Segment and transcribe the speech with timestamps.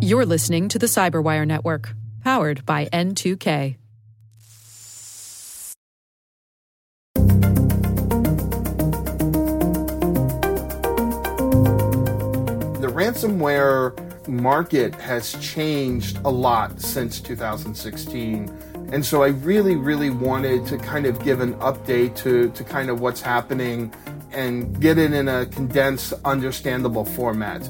[0.00, 3.76] You're listening to the Cyberwire Network, powered by N2K.
[12.80, 18.50] The ransomware market has changed a lot since 2016.
[18.92, 22.90] And so I really, really wanted to kind of give an update to, to kind
[22.90, 23.94] of what's happening
[24.32, 27.68] and get it in a condensed, understandable format.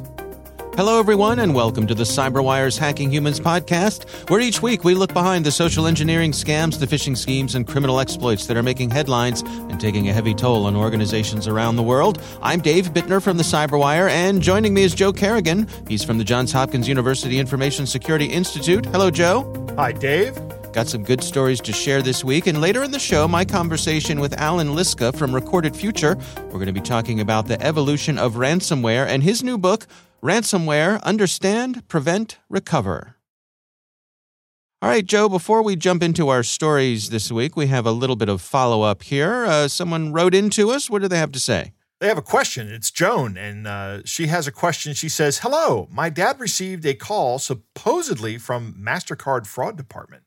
[0.75, 5.13] Hello, everyone, and welcome to the CyberWire's Hacking Humans podcast, where each week we look
[5.13, 9.43] behind the social engineering scams, the phishing schemes, and criminal exploits that are making headlines
[9.43, 12.23] and taking a heavy toll on organizations around the world.
[12.41, 15.69] I'm Dave Bittner from the CyberWire, and joining me is Joe Carrigan.
[15.89, 18.87] He's from the Johns Hopkins University Information Security Institute.
[18.87, 19.45] Hello, Joe.
[19.77, 20.35] Hi, Dave.
[20.73, 22.47] Got some good stories to share this week.
[22.47, 26.17] And later in the show, my conversation with Allan Liska from Recorded Future.
[26.47, 29.87] We're going to be talking about the evolution of ransomware and his new book,
[30.25, 33.17] Ransomware Understand, Prevent, Recover.
[34.81, 38.15] All right, Joe, before we jump into our stories this week, we have a little
[38.15, 39.45] bit of follow up here.
[39.45, 40.89] Uh, someone wrote in to us.
[40.89, 41.73] What do they have to say?
[41.99, 42.69] They have a question.
[42.69, 44.95] It's Joan, and uh, she has a question.
[44.95, 50.23] She says, Hello, my dad received a call supposedly from MasterCard fraud department.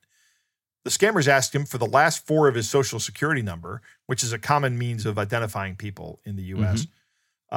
[0.84, 4.32] The scammers asked him for the last four of his social security number, which is
[4.32, 6.90] a common means of identifying people in the US, mm-hmm.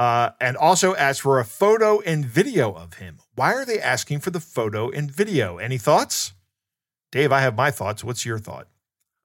[0.00, 3.18] Uh, and also asked for a photo and video of him.
[3.34, 5.58] Why are they asking for the photo and video?
[5.58, 6.32] Any thoughts?
[7.12, 8.02] Dave, I have my thoughts.
[8.02, 8.66] What's your thought?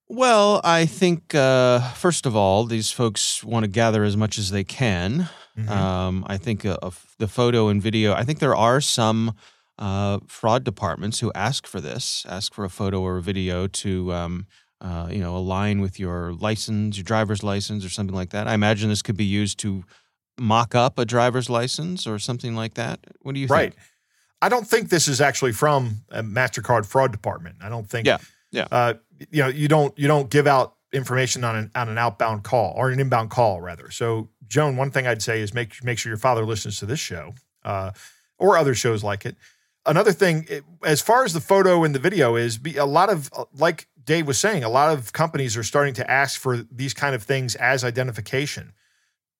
[0.09, 4.51] Well, I think, uh, first of all, these folks want to gather as much as
[4.51, 5.29] they can.
[5.57, 5.69] Mm-hmm.
[5.69, 6.77] Um, I think uh,
[7.19, 9.33] the photo and video, I think there are some
[9.79, 14.11] uh, fraud departments who ask for this, ask for a photo or a video to,
[14.11, 14.45] um,
[14.81, 18.45] uh, you know, align with your license, your driver's license, or something like that.
[18.45, 19.85] I imagine this could be used to
[20.37, 22.99] mock up a driver's license or something like that.
[23.21, 23.73] What do you right.
[23.73, 23.83] think?
[24.41, 27.57] I don't think this is actually from a Mastercard fraud department.
[27.61, 28.05] I don't think.
[28.05, 28.17] Yeah.
[28.51, 28.67] Yeah.
[28.71, 28.93] Uh,
[29.31, 32.73] you know, you don't you don't give out information on an on an outbound call
[32.75, 33.89] or an inbound call rather.
[33.91, 36.99] So, Joan, one thing I'd say is make make sure your father listens to this
[36.99, 37.33] show
[37.63, 37.91] uh,
[38.37, 39.35] or other shows like it
[39.85, 40.47] another thing,
[40.83, 44.27] as far as the photo and the video is, be, a lot of like Dave
[44.27, 47.55] was saying, a lot of companies are starting to ask for these kind of things
[47.55, 48.73] as identification.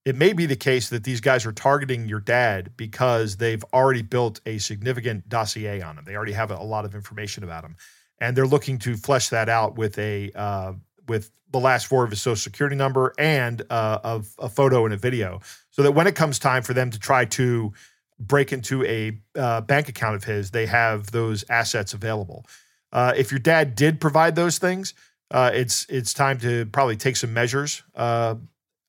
[0.05, 4.03] It may be the case that these guys are targeting your dad because they've already
[4.03, 6.05] built a significant dossier on him.
[6.05, 7.75] They already have a lot of information about him,
[8.19, 10.73] and they're looking to flesh that out with a uh,
[11.07, 14.93] with the last four of his social security number and uh, of a photo and
[14.93, 17.73] a video, so that when it comes time for them to try to
[18.19, 22.45] break into a uh, bank account of his, they have those assets available.
[22.91, 24.93] Uh, if your dad did provide those things,
[25.31, 28.35] uh, it's it's time to probably take some measures uh,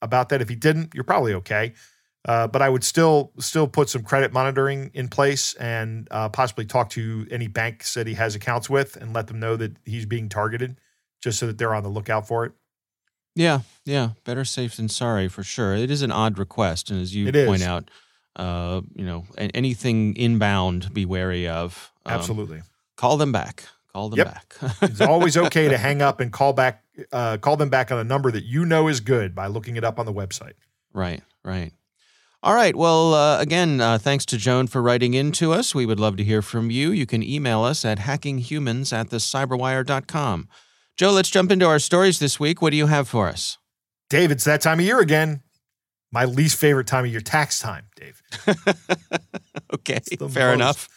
[0.03, 0.41] about that.
[0.41, 1.75] If he didn't, you're probably okay.
[2.27, 6.65] Uh, but I would still still put some credit monitoring in place and uh, possibly
[6.65, 10.07] talk to any banks that he has accounts with and let them know that he's
[10.07, 10.81] being targeted,
[11.23, 12.53] just so that they're on the lookout for it.
[13.37, 15.77] Yeah, yeah, better safe than sorry for sure.
[15.77, 17.91] It is an odd request, and as you point out,
[18.35, 21.93] uh, you know, anything inbound, be wary of.
[22.05, 22.63] Um, Absolutely.
[22.97, 23.65] Call them back.
[23.97, 24.35] Call them yep.
[24.35, 24.75] back.
[24.83, 26.85] it's always okay to hang up and call back.
[27.11, 29.85] Uh, call them back on a number that you know is good by looking it
[29.85, 30.53] up on the website.
[30.93, 31.23] Right.
[31.43, 31.73] Right.
[32.43, 32.77] All right.
[32.77, 35.75] Well, uh, again, uh, thanks to Joan for writing in to us.
[35.75, 36.91] We would love to hear from you.
[36.91, 40.49] You can email us at hackinghumans at thecyberwire.com.
[40.99, 42.61] Joe, let's jump into our stories this week.
[42.61, 43.57] What do you have for us?
[44.11, 45.43] Dave, it's that time of year again
[46.13, 48.23] my least favorite time of year, tax time, Dave.
[49.75, 50.89] okay, fair enough.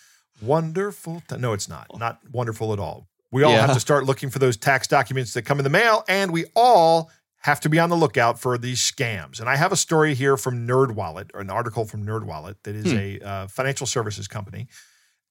[0.42, 1.22] Wonderful.
[1.38, 1.88] No, it's not.
[1.98, 3.08] Not wonderful at all.
[3.32, 3.68] We all yeah.
[3.68, 6.46] have to start looking for those tax documents that come in the mail, and we
[6.56, 7.12] all
[7.42, 9.40] have to be on the lookout for these scams.
[9.40, 12.92] And I have a story here from NerdWallet, or an article from NerdWallet that is
[12.92, 12.98] hmm.
[12.98, 14.68] a uh, financial services company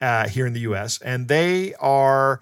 [0.01, 1.01] uh, here in the U.S.
[1.03, 2.41] And they are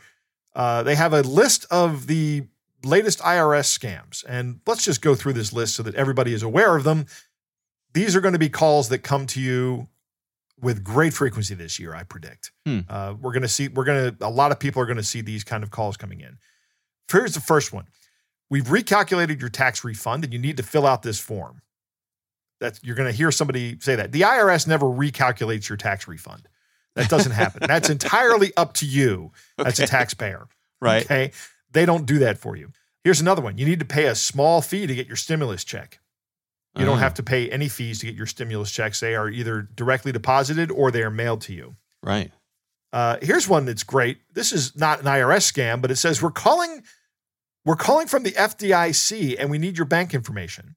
[0.55, 2.45] uh, they have a list of the
[2.85, 4.25] latest IRS scams.
[4.29, 7.07] And let's just go through this list so that everybody is aware of them.
[7.93, 9.89] These are going to be calls that come to you
[10.61, 12.53] with great frequency this year, I predict.
[12.65, 12.81] Hmm.
[12.89, 15.03] Uh, we're going to see, we're going to, a lot of people are going to
[15.03, 16.39] see these kind of calls coming in.
[17.11, 17.87] Here's the first one
[18.49, 21.63] We've recalculated your tax refund and you need to fill out this form.
[22.61, 24.13] That you're going to hear somebody say that.
[24.13, 26.49] The IRS never recalculates your tax refund.
[26.95, 27.63] That doesn't happen.
[27.67, 29.69] That's entirely up to you okay.
[29.69, 30.47] as a taxpayer.
[30.81, 31.05] Right.
[31.05, 31.33] Okay.
[31.73, 32.71] They don't do that for you.
[33.05, 33.59] Here's another one.
[33.59, 36.01] You need to pay a small fee to get your stimulus check.
[36.77, 36.93] You uh-huh.
[36.93, 39.01] don't have to pay any fees to get your stimulus checks.
[39.01, 41.77] They are either directly deposited or they are mailed to you.
[42.03, 42.31] Right.
[42.93, 44.19] Uh, here's one that's great.
[44.35, 46.83] This is not an IRS scam, but it says we're calling
[47.65, 50.77] we're calling from the FDIC and we need your bank information.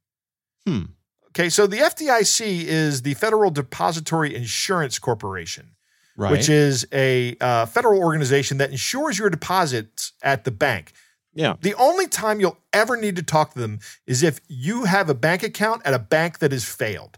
[0.65, 0.83] Hmm.
[1.27, 5.75] Okay, so the FDIC is the Federal Depository Insurance Corporation.
[6.17, 6.33] Right.
[6.33, 10.91] which is a uh, federal organization that insures your deposits at the bank.
[11.39, 11.55] Yeah.
[11.61, 15.13] The only time you'll ever need to talk to them is if you have a
[15.13, 17.17] bank account at a bank that has failed.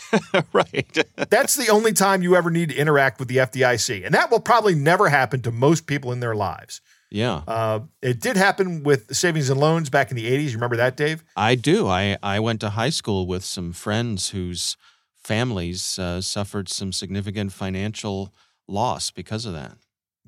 [0.54, 1.06] right.
[1.28, 4.06] That's the only time you ever need to interact with the FDIC.
[4.06, 6.80] And that will probably never happen to most people in their lives.
[7.10, 7.42] yeah.
[7.46, 10.46] Uh, it did happen with savings and loans back in the 80s.
[10.46, 11.22] You remember that, Dave?
[11.36, 11.86] I do.
[11.86, 14.78] I, I went to high school with some friends whose
[15.22, 18.32] families uh, suffered some significant financial
[18.66, 19.76] loss because of that.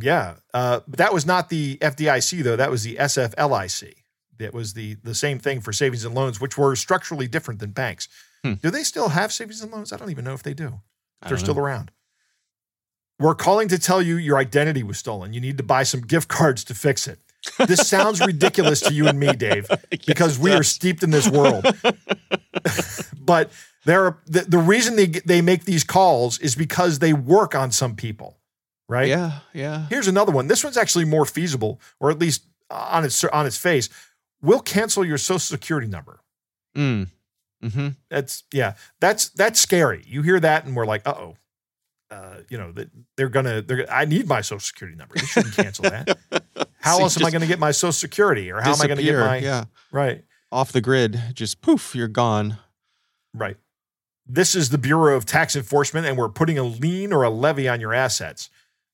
[0.01, 0.37] Yeah.
[0.53, 2.57] Uh, but that was not the FDIC, though.
[2.57, 3.95] That was the SFLIC.
[4.39, 7.71] That was the, the same thing for savings and loans, which were structurally different than
[7.71, 8.09] banks.
[8.43, 8.55] Hmm.
[8.55, 9.93] Do they still have savings and loans?
[9.93, 10.81] I don't even know if they do.
[11.29, 11.61] They're still know.
[11.61, 11.91] around.
[13.19, 15.35] We're calling to tell you your identity was stolen.
[15.35, 17.19] You need to buy some gift cards to fix it.
[17.67, 19.69] This sounds ridiculous to you and me, Dave,
[20.07, 21.67] because we are steeped in this world.
[23.21, 23.51] but
[23.85, 27.73] there are, the, the reason they they make these calls is because they work on
[27.73, 28.39] some people,
[28.91, 29.09] right?
[29.09, 29.39] Yeah.
[29.55, 29.87] Yeah.
[29.89, 30.49] Here's another one.
[30.49, 33.89] This one's actually more feasible, or at least on its on its face.
[34.43, 36.21] We'll cancel your social security number.
[36.77, 37.09] Mm.
[37.63, 37.89] Mm-hmm.
[38.11, 38.75] That's yeah.
[39.01, 40.03] That's that's scary.
[40.07, 41.37] You hear that, and we're like, uh oh.
[42.11, 43.63] Uh, you know that they're gonna.
[43.63, 43.89] They're.
[43.89, 45.15] I need my social security number.
[45.17, 46.19] You shouldn't cancel that.
[46.81, 48.87] How So else am I going to get my social security, or how am I
[48.87, 50.25] going to get my yeah right?
[50.51, 51.21] off the grid?
[51.35, 52.57] Just poof, you're gone.
[53.33, 53.57] Right.
[54.27, 57.69] This is the Bureau of Tax Enforcement, and we're putting a lien or a levy
[57.69, 58.49] on your assets.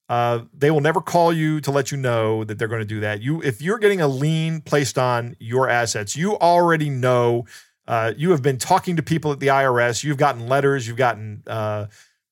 [0.09, 3.01] Uh, they will never call you to let you know that they're going to do
[3.01, 3.21] that.
[3.23, 7.45] You, if you're getting a lien placed on your assets, you already know.
[7.89, 10.05] Uh, you have been talking to people at the IRS.
[10.05, 10.87] You've gotten letters.
[10.87, 11.87] You've gotten uh,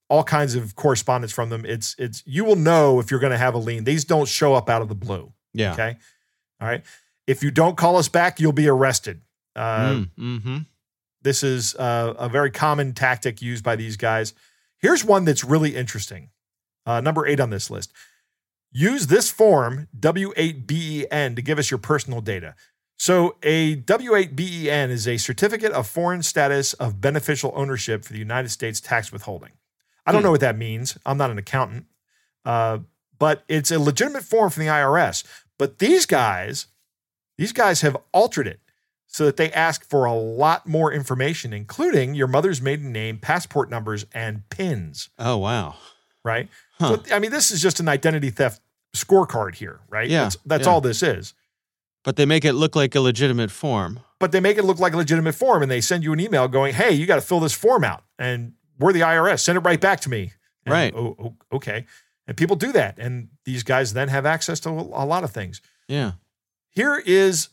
[0.08, 1.64] all kinds of correspondence from them.
[1.64, 3.84] It's it's you will know if you're going to have a lien.
[3.84, 5.32] These don't show up out of the blue.
[5.52, 5.72] Yeah.
[5.72, 5.96] Okay.
[6.60, 6.82] All right.
[7.26, 9.20] If you don't call us back, you'll be arrested.
[9.56, 10.56] Uh, Mm, mm-hmm.
[11.22, 14.34] this is uh, a very common tactic used by these guys.
[14.78, 16.30] Here's one that's really interesting.
[16.86, 17.92] Uh, number eight on this list.
[18.72, 22.54] Use this form, W8BEN, E to give us your personal data.
[22.96, 28.50] So, a W8BEN is a certificate of foreign status of beneficial ownership for the United
[28.50, 29.50] States tax withholding.
[30.06, 30.26] I don't Hmm.
[30.26, 30.98] know what that means.
[31.06, 31.86] I'm not an accountant,
[32.44, 32.78] uh,
[33.18, 35.24] but it's a legitimate form from the IRS.
[35.58, 36.66] But these guys,
[37.38, 38.60] these guys have altered it
[39.06, 43.70] so that they ask for a lot more information, including your mother's maiden name, passport
[43.70, 45.76] numbers, and pins, Oh wow.
[46.24, 46.48] Right?
[46.78, 46.96] Huh.
[46.96, 48.60] So, I mean, this is just an identity theft
[48.94, 50.08] scorecard here, right?
[50.08, 50.72] Yeah, That's, that's yeah.
[50.72, 51.34] all this is.
[52.04, 54.00] But they make it look like a legitimate form.
[54.20, 56.48] But they make it look like a legitimate form and they send you an email
[56.48, 58.04] going, hey, you got to fill this form out.
[58.18, 59.40] And we're the IRS.
[59.40, 60.32] Send it right back to me.
[60.66, 60.94] And, Right.
[60.94, 61.86] Oh, oh, okay.
[62.26, 62.98] And people do that.
[62.98, 65.60] And these guys then have access to a a lot of things.
[65.88, 66.12] Yeah.
[66.70, 67.48] Here is,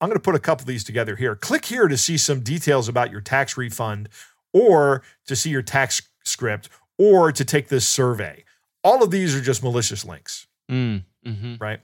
[0.00, 1.34] I'm going to put a couple of these together here.
[1.34, 4.08] Click here to see some details about your tax refund
[4.52, 6.68] or to see your tax script
[7.02, 8.44] or to take this survey.
[8.84, 11.54] All of these are just malicious links, Mm, mm-hmm.
[11.58, 11.80] right?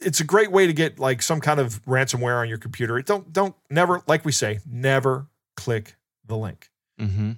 [0.00, 2.98] It's a great way to get like some kind of ransomware on your computer.
[2.98, 6.70] It don't don't never like we say, never click the link.
[7.00, 7.32] Mm-hmm.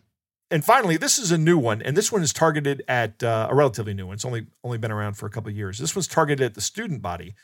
[0.50, 3.54] And finally, this is a new one, and this one is targeted at uh, a
[3.54, 4.14] relatively new one.
[4.14, 5.78] It's only only been around for a couple of years.
[5.78, 7.34] This one's targeted at the student body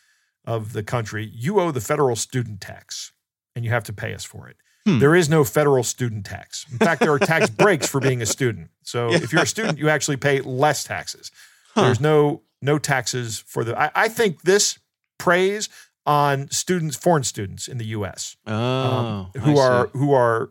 [0.44, 1.28] of the country.
[1.32, 3.12] You owe the federal student tax,
[3.56, 4.56] and you have to pay us for it.
[4.84, 4.98] Hmm.
[4.98, 6.66] There is no federal student tax.
[6.72, 8.70] In fact, there are tax breaks for being a student.
[8.82, 11.30] So if you're a student, you actually pay less taxes.
[11.74, 11.82] Huh.
[11.82, 13.78] There's no no taxes for the.
[13.80, 14.78] I, I think this
[15.18, 15.68] preys
[16.04, 20.50] on students, foreign students in the U.S Oh, um, who are who are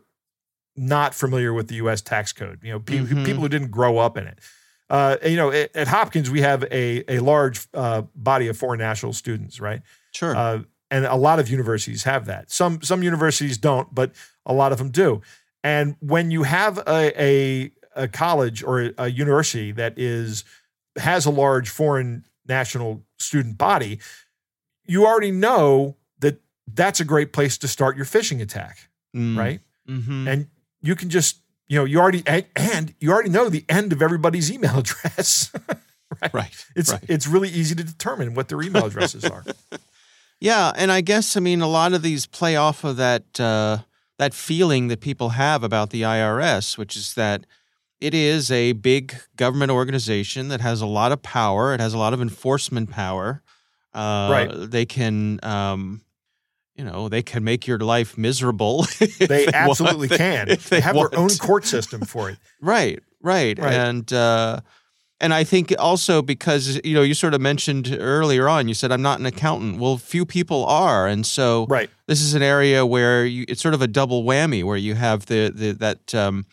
[0.76, 2.00] not familiar with the U.S.
[2.00, 2.60] tax code.
[2.62, 3.26] You know, pe- Mhm.
[3.26, 4.38] people who didn't grow up in it.
[4.88, 8.56] Uh, and, you know, at, at Hopkins we have a a large uh, body of
[8.56, 9.82] foreign national students, right?
[10.12, 10.34] sure.
[10.34, 12.50] Uh, and a lot of universities have that.
[12.50, 14.12] Some some universities don't, but
[14.46, 15.22] a lot of them do.
[15.64, 20.44] And when you have a a, a college or a, a university that is
[20.96, 23.98] has a large foreign national student body,
[24.84, 29.60] you already know that that's a great place to start your phishing attack, Mm, right?
[29.88, 30.26] Mm-hmm.
[30.28, 30.46] And
[30.80, 32.22] you can just you know you already
[32.56, 35.52] and, you already know the end of everybody's email address.
[36.32, 36.66] right.
[36.74, 37.04] it's right.
[37.08, 39.44] it's really easy to determine what their email addresses are.
[40.40, 43.78] Yeah, and I guess I mean a lot of these play off of that uh,
[44.22, 47.44] that feeling that people have about the IRS, which is that
[48.00, 51.74] it is a big government organization that has a lot of power.
[51.74, 53.42] It has a lot of enforcement power.
[53.92, 54.50] Uh, Right.
[54.70, 56.02] They can, um,
[56.76, 58.86] you know, they can make your life miserable.
[59.18, 59.54] They want.
[59.54, 60.48] absolutely can.
[60.48, 62.38] If They have their own court system for it.
[62.60, 63.72] Right, right, Right.
[63.74, 64.60] and uh,
[65.22, 68.92] and I think also because you know you sort of mentioned earlier on, you said
[68.92, 69.78] I'm not an accountant.
[69.78, 71.88] Well, few people are, and so Right.
[72.06, 75.26] this is an area where you, it's sort of a double whammy, where you have
[75.26, 76.44] the, the that um,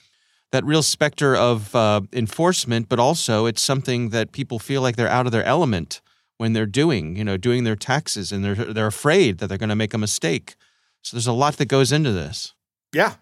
[0.52, 5.10] that real specter of uh, enforcement, but also it's something that people feel like they're
[5.10, 6.02] out of their element
[6.38, 9.70] when they're doing, you know, doing their taxes, and they're they're afraid that they're going
[9.70, 10.56] to make a mistake.
[11.02, 12.54] So there's a lot that goes into this.
[12.94, 13.16] Yeah.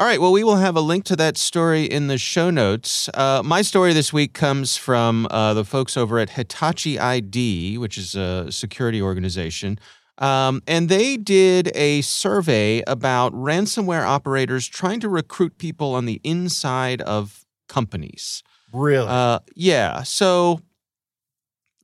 [0.00, 0.18] All right.
[0.18, 3.10] Well, we will have a link to that story in the show notes.
[3.12, 7.98] Uh, my story this week comes from uh, the folks over at Hitachi ID, which
[7.98, 9.78] is a security organization.
[10.16, 16.18] Um, and they did a survey about ransomware operators trying to recruit people on the
[16.24, 18.42] inside of companies.
[18.72, 19.06] Really?
[19.06, 20.02] Uh, yeah.
[20.02, 20.62] So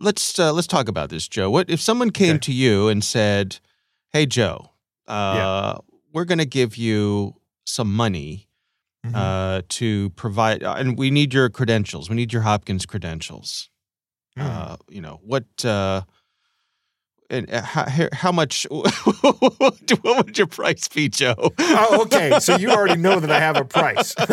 [0.00, 1.50] let's uh, let's talk about this, Joe.
[1.50, 2.38] What if someone came Okay.
[2.46, 3.58] to you and said,
[4.14, 4.70] "Hey, Joe,
[5.06, 5.78] uh, Yeah.
[6.14, 7.34] we're going to give you
[7.66, 8.48] some money
[9.06, 9.12] Mhm.
[9.14, 12.08] uh, to provide, uh, and we need your credentials.
[12.08, 13.68] We need your Hopkins credentials.
[14.38, 14.42] Mm.
[14.44, 15.44] Uh, you know what?
[15.64, 16.02] Uh,
[17.28, 18.66] and uh, how, how- how much?
[18.70, 21.34] what would your price be, Joe?
[21.58, 22.38] oh, okay.
[22.40, 24.14] So you already know that I have a price.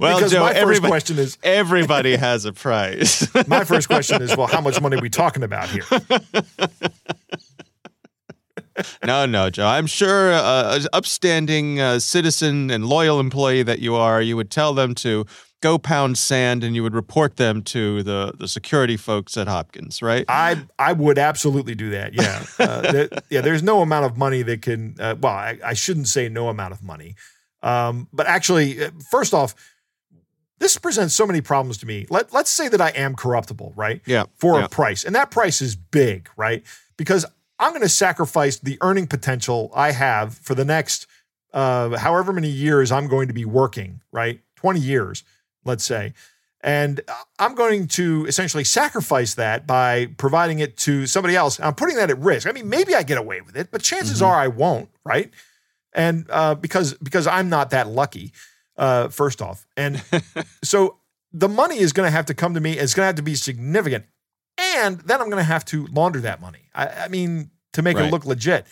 [0.00, 3.26] Well, because Joe, my first question is Everybody has a price.
[3.46, 5.84] my first question is, well, how much money are we talking about here?
[9.04, 9.66] No, no, Joe.
[9.66, 14.50] I'm sure uh, an upstanding uh, citizen and loyal employee that you are, you would
[14.50, 15.26] tell them to
[15.60, 20.02] go pound sand and you would report them to the, the security folks at Hopkins,
[20.02, 20.24] right?
[20.28, 22.14] I I would absolutely do that.
[22.14, 23.40] Yeah, uh, there- yeah.
[23.40, 24.96] There's no amount of money that can.
[24.98, 27.14] Uh, well, I, I shouldn't say no amount of money,
[27.62, 29.54] um, but actually, uh, first off,
[30.58, 32.06] this presents so many problems to me.
[32.10, 34.00] Let Let's say that I am corruptible, right?
[34.06, 34.24] Yeah.
[34.36, 34.66] For yeah.
[34.66, 36.62] a price, and that price is big, right?
[36.96, 37.26] Because
[37.58, 41.06] I'm going to sacrifice the earning potential I have for the next
[41.52, 44.40] uh, however many years I'm going to be working, right?
[44.56, 45.24] 20 years,
[45.64, 46.12] let's say.
[46.60, 47.00] And
[47.38, 51.58] I'm going to essentially sacrifice that by providing it to somebody else.
[51.60, 52.46] I'm putting that at risk.
[52.48, 54.26] I mean, maybe I get away with it, but chances Mhm.
[54.26, 55.30] are I won't, right?
[55.92, 58.32] And uh, because because I'm not that lucky,
[58.76, 60.02] uh, first off, and
[60.64, 60.98] so
[61.32, 62.72] the money is going to have to come to me.
[62.76, 64.04] It's going to have to be significant,
[64.58, 66.68] and then I'm going to have to launder that money.
[66.74, 68.06] I, I mean, to make Right.
[68.06, 68.66] it look legit.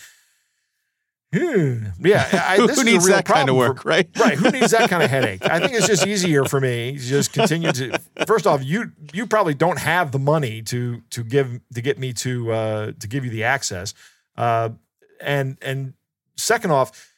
[1.35, 1.87] Hmm.
[2.01, 4.09] Yeah, I, this Who needs that kind of work, for- right?
[4.19, 6.99] right who needs that kind of headache i think it's just easier for me to
[6.99, 11.61] just continue to first off you you probably don't have the money to to give
[11.75, 13.95] to get me to uh to give you the access
[14.37, 14.69] uh
[15.21, 15.95] and and
[16.37, 17.11] second off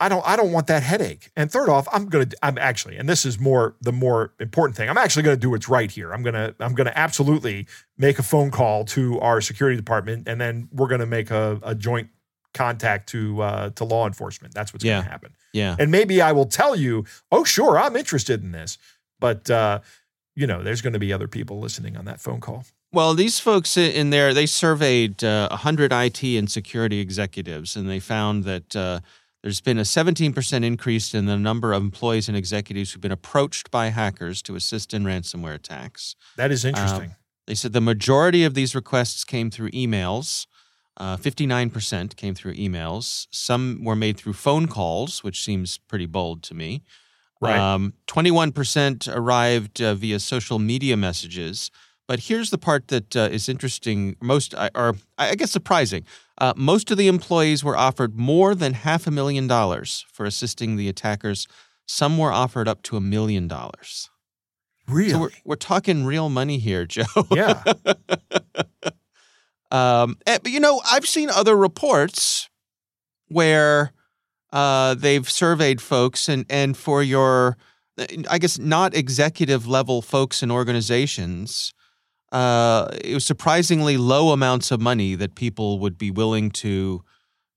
[0.00, 3.08] i don't i don't want that headache and third off i'm gonna i'm actually and
[3.08, 6.22] this is more the more important thing i'm actually gonna do what's right here i'm
[6.22, 10.88] gonna i'm gonna absolutely make a phone call to our security department and then we're
[10.88, 12.08] gonna make a, a joint
[12.54, 14.98] contact to uh to law enforcement that's what's Yeah.
[15.00, 15.76] gonna happen Yeah.
[15.78, 18.78] and maybe I will tell you, oh, sure, I'm interested in this.
[19.20, 19.80] But, uh,
[20.36, 22.64] you know, there's going to be other people listening on that phone call.
[22.92, 27.98] Well, these folks in there, they surveyed uh, 100 IT and security executives, and they
[27.98, 29.00] found that uh,
[29.42, 33.70] there's been a 17% increase in the number of employees and executives who've been approached
[33.70, 36.16] by hackers to assist in ransomware attacks.
[36.36, 37.14] That is interesting.
[37.46, 40.46] They said the majority of these requests came through emails.
[40.96, 43.28] Uh, 59% came through emails.
[43.30, 46.82] Some were made through phone calls, which seems pretty bold to me.
[47.40, 47.56] Right.
[47.56, 51.70] Um, 21% arrived uh, via social media messages.
[52.08, 56.04] But here's the part that uh, is interesting, most, uh, or I guess surprising.
[56.38, 60.76] Uh, most of the employees were offered more than half a million dollars for assisting
[60.76, 61.46] the attackers.
[61.86, 64.08] Some were offered up to a million dollars.
[64.88, 65.10] really?
[65.10, 67.04] So we're, we're talking real money here, Joe.
[67.30, 67.62] yeah.
[69.70, 72.48] Um, eh, but you know, I've seen other reports
[73.28, 73.92] where
[74.50, 77.58] uh, they've surveyed folks, and and for your,
[78.30, 81.74] I guess, not executive level folks and organizations,
[82.32, 87.02] uh, it was surprisingly low amounts of money that people would be willing to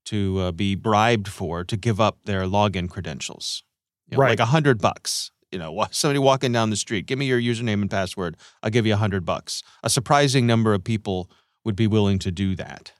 [0.06, 3.62] to uh, be bribed for to give up their login credentials.
[4.10, 4.30] You know, Right.
[4.30, 5.30] like a hundred bucks.
[5.52, 8.36] You know, somebody walking down the street, give me your username and password.
[8.62, 9.62] I'll give you a hundred bucks.
[9.82, 11.30] A surprising number of people
[11.64, 12.92] would be willing to do that.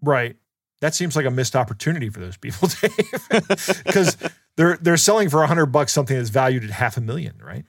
[0.00, 0.36] Right.
[0.80, 4.16] That seems like a missed opportunity for those people, Dave, because
[4.56, 7.64] they're they're selling for a hundred bucks something that's valued at half a million, right?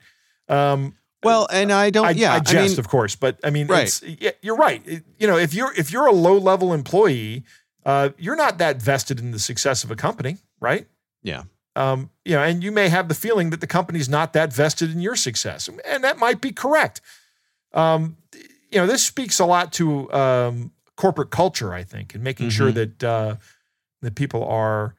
[0.49, 2.05] Um, Well, and I don't.
[2.05, 3.83] I, yeah, I jest, mean, of course, but I mean, Right.
[3.87, 4.81] it's, yeah, you're right.
[4.85, 7.43] It- you know, if you're if you're a low level employee,
[7.85, 10.87] uh, you're not that vested in the success of a company, right?
[11.23, 11.43] Yeah.
[11.75, 14.91] Um, you know, and you may have the feeling that the company's not that vested
[14.91, 17.01] in your success, and that might be correct.
[17.73, 18.17] Um,
[18.71, 22.71] you know, this speaks a lot to um, corporate culture, I think, and making sure
[22.71, 22.75] Mhm.
[22.75, 23.35] that uh,
[24.01, 24.95] that people are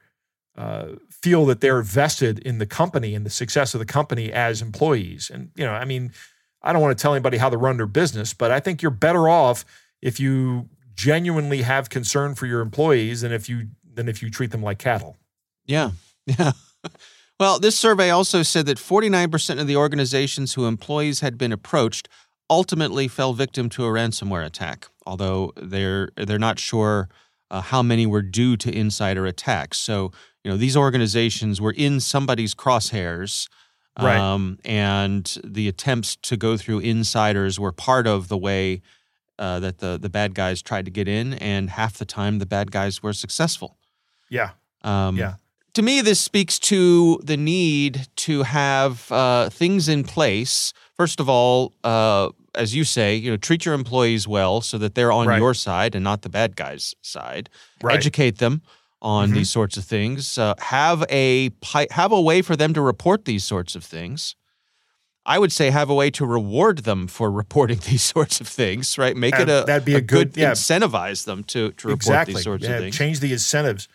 [0.57, 0.87] uh,
[1.27, 5.29] feel that they're vested in the company and the success of the company as employees.
[5.29, 6.13] And you know, I mean,
[6.61, 8.91] I don't want to tell anybody how to run their business, but I think you're
[8.91, 9.65] better off
[10.01, 14.51] if you genuinely have concern for your employees than if you than if you treat
[14.51, 15.17] them like cattle.
[15.65, 15.91] Yeah.
[16.39, 16.51] Yeah.
[17.39, 22.09] Well, this survey also said that 49% of the organizations who employees had been approached
[22.49, 27.07] ultimately fell victim to a ransomware attack, although they're they're not sure
[27.49, 29.77] uh, how many were due to insider attacks.
[29.77, 30.11] So,
[30.43, 33.47] you know, these organizations were in somebody's crosshairs.
[33.99, 34.17] Right.
[34.17, 38.81] Um, and the attempts to go through insiders were part of the way
[39.39, 42.45] uh, that the the bad guys tried to get in, and half the time the
[42.45, 43.77] bad guys were successful.
[44.29, 44.51] Yeah.
[44.83, 45.35] Um, Yeah.
[45.73, 50.73] To me, this speaks to the need to have uh, things in place.
[50.95, 54.95] First of all, uh, as you say, you know, treat your employees well so that
[54.95, 55.37] they're on Right.
[55.39, 57.49] your side and not the bad guys' side.
[57.83, 57.95] Right.
[57.95, 58.61] Educate them
[59.15, 59.33] on Mhm.
[59.35, 60.37] these sorts of things.
[60.37, 61.49] Uh, have a
[62.01, 64.35] have a way for them to report these sorts of things.
[65.25, 68.97] I would say have a way to reward them for reporting these sorts of things.
[68.97, 69.15] Right?
[69.15, 70.51] Make it Uh, a that'd be a good- yeah.
[70.51, 72.33] incentivize them to to report exactly.
[72.33, 72.97] these sorts yeah, of things.
[72.97, 73.87] Change the incentives.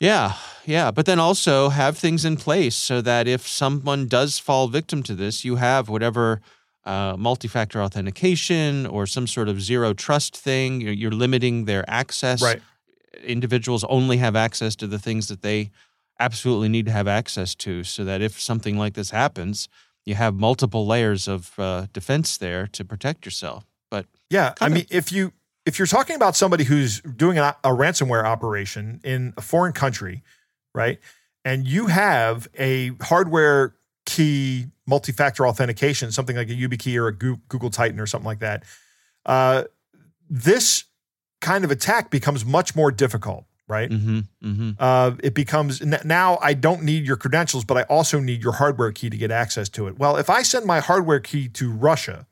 [0.00, 0.32] Yeah,
[0.66, 0.90] yeah.
[0.90, 5.14] But then also have things in place so that if someone does fall victim to
[5.14, 6.40] this, you have whatever
[6.86, 10.80] uh, multi factor authentication or some sort of zero trust thing.
[10.80, 12.40] You're, you're limiting their access.
[12.42, 12.62] Right.
[13.24, 15.70] Individuals only have access to the things that they
[16.18, 19.68] absolutely need to have access to so that if something like this happens,
[20.04, 23.64] you have multiple layers of uh, defense there to protect yourself.
[23.90, 25.32] But Yeah, I Kinda- mean, if you
[25.66, 30.22] if you're talking about somebody who's doing a, a ransomware operation in a foreign country,
[30.74, 30.98] right,
[31.44, 33.74] and you have a hardware
[34.06, 38.64] key multi-factor authentication, something like a YubiKey or a Google Titan or something like that,
[39.26, 39.64] uh,
[40.28, 40.84] this
[41.40, 43.90] kind of attack becomes much more difficult, right?
[43.90, 48.42] hmm hmm uh, it becomes now I don't need your credentials, but I also need
[48.42, 49.98] your hardware key to get access to it.
[49.98, 52.26] Well, if I send my hardware key to Russia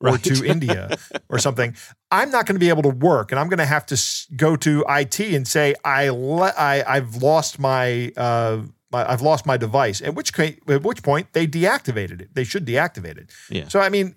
[0.00, 0.22] or Right.
[0.24, 0.96] to India
[1.28, 1.74] or something,
[2.10, 3.96] I'm not going to be able to work, and I'm going to have to
[4.36, 8.12] go to IT and say I, le- I I've lost my.
[8.16, 8.62] Uh,
[8.92, 10.00] I've lost my device.
[10.02, 12.34] At which ca- at which point they deactivated it.
[12.34, 13.30] They should deactivate it.
[13.48, 13.68] Yeah.
[13.68, 14.16] So I mean,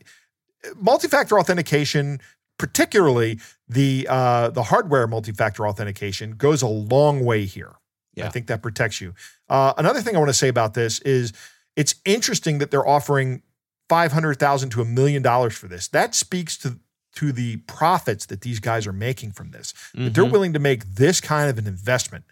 [0.77, 2.19] multi-factor authentication,
[2.57, 7.73] particularly the uh, the hardware multi-factor authentication, goes a long way here.
[8.15, 8.27] Yeah.
[8.27, 9.15] I think that protects you.
[9.49, 11.33] Uh, another thing I want to say about this is
[11.75, 13.41] it's interesting that they're offering
[13.89, 15.87] five hundred thousand to a million dollars for this.
[15.87, 16.79] That speaks to
[17.15, 19.73] to the profits that these guys are making from this.
[19.93, 22.25] That they're willing to make this kind of an investment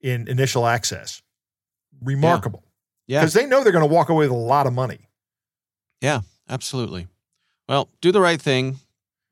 [0.00, 1.22] in initial access.
[2.02, 2.62] Remarkable.
[3.06, 3.20] Yeah.
[3.20, 5.08] Because they know they're going to walk away with a lot of money.
[6.02, 7.06] Yeah, absolutely.
[7.68, 8.76] Well, do the right thing.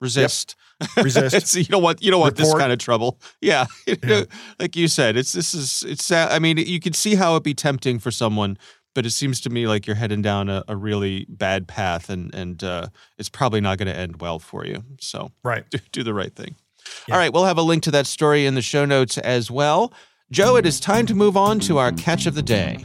[0.01, 0.57] Resist.
[0.97, 1.35] Resist.
[1.35, 3.19] It's- you don't want you don't want this kind of trouble.
[3.41, 3.67] Yeah.
[3.87, 4.25] Yeah.
[4.59, 6.05] like you said, it's this is it's.
[6.05, 6.33] sad.
[6.33, 8.59] I mean, you can see how it'd be tempting for someone,
[8.95, 12.35] but it seems to me like you're heading down a, a really bad path, and
[12.35, 14.83] and uh, it's probably not going to end well for you.
[15.01, 15.69] So Right.
[15.71, 16.57] do, do the right thing.
[17.09, 17.15] Yeah.
[17.15, 19.93] All right, we'll have a link to that story in the show notes as well.
[20.31, 22.85] Joe, it is time to move on to our catch of the day.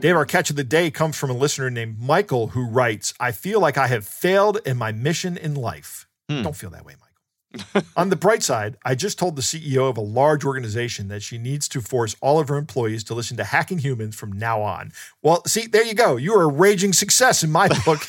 [0.00, 3.32] Dave, our catch of the day comes from a listener named Michael who writes, I
[3.32, 6.06] feel like I have failed in my mission in life.
[6.28, 6.42] Hmm.
[6.42, 7.88] Don't feel that way, Michael.
[7.96, 11.36] On the bright side, I just told the CEO of a large organization that she
[11.36, 14.92] needs to force all of her employees to listen to Hacking Humans from now on.
[15.20, 16.16] Well, see, there you go.
[16.16, 18.00] You are a raging success in my book.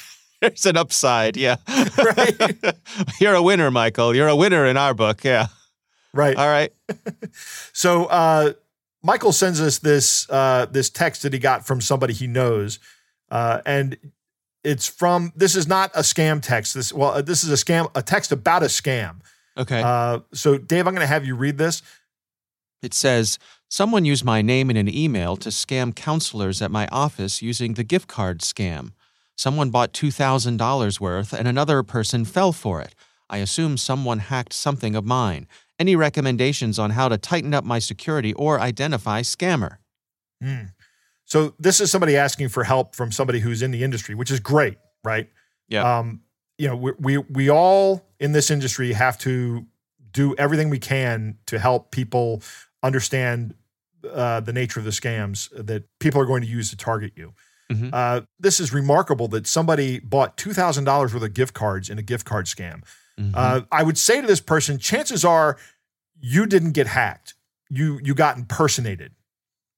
[0.42, 1.56] There's an upside, yeah.
[1.98, 2.56] Right.
[3.20, 4.16] You're a winner, Michael.
[4.16, 5.48] You're a winner in our book, yeah.
[6.14, 6.38] right.
[6.38, 6.72] All right.
[7.74, 8.54] So uh,
[9.02, 12.80] Michael sends us this uh, this text that he got from somebody he knows,
[13.32, 13.98] uh, and
[14.64, 15.32] it's from.
[15.36, 16.74] This is not a scam text.
[16.74, 19.22] This well, uh, this is a scam, a text about a scam.
[19.58, 19.82] Okay.
[19.84, 21.82] Uh, so Dave, I'm going to have you read this.
[22.82, 23.38] It says,
[23.72, 27.84] Someone used my name in an email to scam counselors at my office using the
[27.84, 28.94] gift card scam.
[29.36, 32.96] Someone bought $2,000 worth and another person fell for it.
[33.30, 35.48] I assume someone hacked something of mine.
[35.80, 39.78] Any recommendations on how to tighten up my security or identify scammer?
[40.44, 40.66] Hmm.
[41.24, 44.40] So this is somebody asking for help from somebody who's in the industry, which is
[44.40, 45.30] great, right?
[45.70, 46.00] Yeah.
[46.00, 46.22] Um,
[46.58, 49.66] you know, we, we we all in this industry have to
[50.12, 52.42] do everything we can to help people
[52.84, 53.54] understand
[54.12, 57.34] uh, the nature of the scams that people are going to use to target you.
[57.72, 57.92] Mhm.
[57.94, 62.00] Uh, this is remarkable that somebody bought two thousand dollars worth of gift cards in
[62.00, 62.82] a gift card scam.
[63.20, 63.32] Mhm.
[63.34, 65.58] Uh, I would say to this person, chances are
[66.22, 67.34] you didn't get hacked.
[67.70, 69.12] You you got impersonated.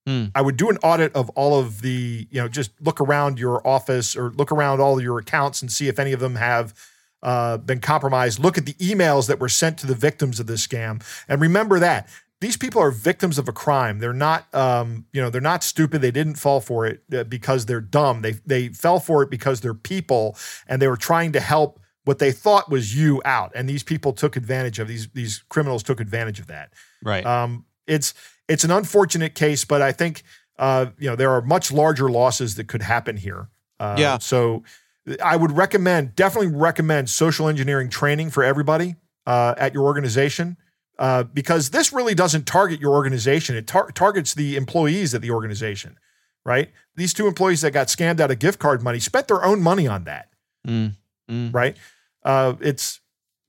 [0.08, 0.26] Hmm.
[0.34, 3.66] I would do an audit of all of the, you know, just look around your
[3.68, 6.74] office or look around all your accounts and see if any of them have
[7.22, 8.40] uh, been compromised.
[8.40, 11.78] Look at the emails that were sent to the victims of this scam, and remember
[11.80, 12.08] that
[12.40, 14.00] these people are victims of a crime.
[14.00, 16.02] They're not, um, you know, they're not stupid.
[16.02, 18.24] They didn't fall for it uh, because they're dumb.
[18.24, 20.36] They they fell for it because they're people
[20.68, 24.14] and they were trying to help what they thought was you out, and these people
[24.14, 26.74] took advantage of these these criminals took advantage of that.
[27.04, 27.26] Right.
[27.26, 28.14] Um, it's
[28.48, 30.24] it's an unfortunate case, but I think
[30.60, 33.50] uh, you know there are much larger losses that could happen here.
[33.80, 34.18] Uh, Yeah.
[34.20, 34.64] So
[35.24, 40.58] I would recommend, definitely recommend social engineering training for everybody uh, at your organization.
[41.00, 43.56] Uh, because this really doesn't target your organization.
[43.56, 45.98] It tar- targets the employees at the organization,
[46.46, 46.70] right?
[46.96, 49.88] These two employees that got scammed out of gift card money spent their own money
[49.88, 50.30] on that,
[50.68, 50.96] Mm,
[51.32, 51.54] mm.
[51.54, 51.78] right?
[52.24, 53.00] Uh, it's,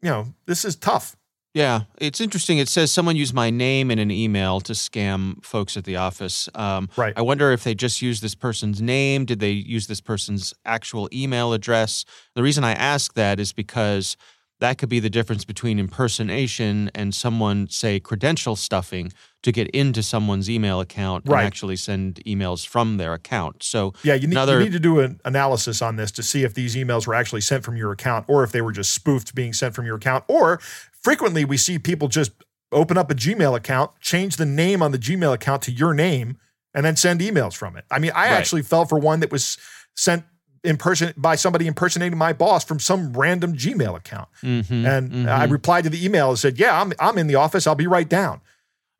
[0.01, 1.16] you know, this is tough.
[1.55, 2.57] Yeah, it's interesting.
[2.57, 6.49] It says someone used my name in an email to scam folks at the office.
[6.55, 7.12] Um, Right.
[7.14, 9.27] I wonder if they just used this person's name.
[9.27, 12.07] Did they use this person's actual email address?
[12.35, 14.16] The reason I ask that is because
[14.62, 20.03] that could be the difference between impersonation and someone, say, credential stuffing to get into
[20.03, 21.40] someone's email account Right.
[21.40, 23.62] and actually send emails from their account.
[23.62, 26.44] So, Yeah, you need, Another- you need to do an analysis on this to see
[26.44, 29.35] if these emails were actually sent from your account or if they were just spoofed
[29.35, 30.25] being sent from your account.
[30.29, 30.59] Or
[30.92, 32.31] frequently we see people just
[32.70, 36.38] open up a Gmail account, change the name on the Gmail account to your name,
[36.72, 37.85] and then send emails from it.
[37.90, 38.33] I mean, I Right.
[38.33, 39.59] actually fell for one that was
[39.94, 40.25] sent
[40.64, 44.29] in person by somebody impersonating my boss from some random Gmail account.
[44.42, 45.51] mhm, And I mhm.
[45.51, 47.66] replied to the email and said, "Yeah, I'm I'm in the office.
[47.66, 48.40] I'll be right down."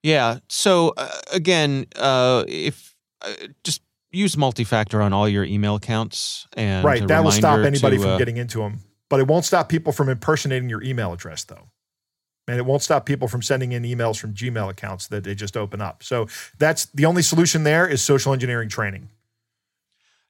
[0.03, 0.39] Yeah.
[0.49, 6.85] So uh, again, uh, if uh, just use multi-factor on all your email accounts, and
[6.85, 8.81] right, that will stop anybody to, from uh, getting into them.
[9.09, 11.69] But it won't stop people from impersonating your email address, though.
[12.49, 15.57] And it won't stop people from sending in emails from Gmail accounts that they just
[15.57, 16.03] open up.
[16.03, 16.27] So
[16.59, 19.11] that's the only solution there is social engineering training.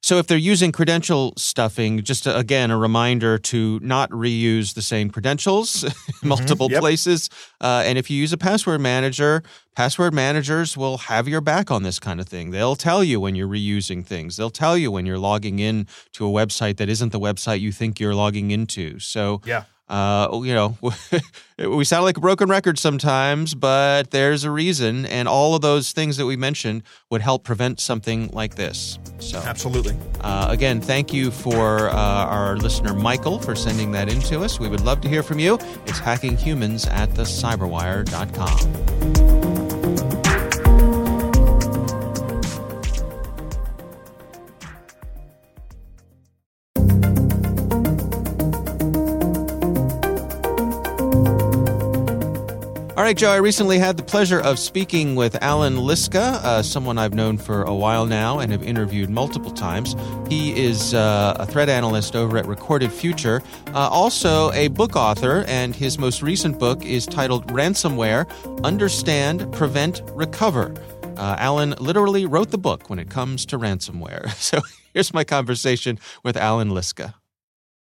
[0.03, 4.81] So if they're using credential stuffing, just a, again a reminder to not reuse the
[4.81, 5.91] same credentials in
[6.27, 6.81] multiple Yep.
[6.81, 7.29] places.
[7.61, 9.43] Uh, and if you use a password manager,
[9.77, 12.51] password managers will have your back on this kind of thing.
[12.51, 14.35] They'll tell you when you're reusing things.
[14.35, 17.71] They'll tell you when you're logging in to a website that isn't the website you
[17.71, 18.99] think you're logging into.
[18.99, 19.63] So Yeah.
[19.89, 20.77] Uh, you know,
[21.57, 25.91] we sound like a broken record sometimes, but there's a reason, and all of those
[25.91, 28.99] things that we mentioned would help prevent something like this.
[29.19, 29.95] So, Absolutely.
[30.21, 34.59] uh, again, thank you for uh, our listener Michael for sending that in to us.
[34.59, 35.55] We would love to hear from you.
[35.85, 39.42] It's hackinghumans at thecyberwire.com.
[53.03, 56.97] All right, Joe, I recently had the pleasure of speaking with Allan Liska, uh, someone
[56.97, 59.93] I've known for a while now and have interviewed multiple times.
[60.29, 63.41] He is uh, a threat analyst over at Recorded Future,
[63.73, 68.25] uh, also a book author, and his most recent book is titled Ransomware
[68.63, 70.73] Understand, Prevent, Recover.
[71.17, 74.33] Uh, Allan literally wrote the book when it comes to ransomware.
[74.41, 74.61] So
[74.93, 77.15] here's my conversation with Allan Liska.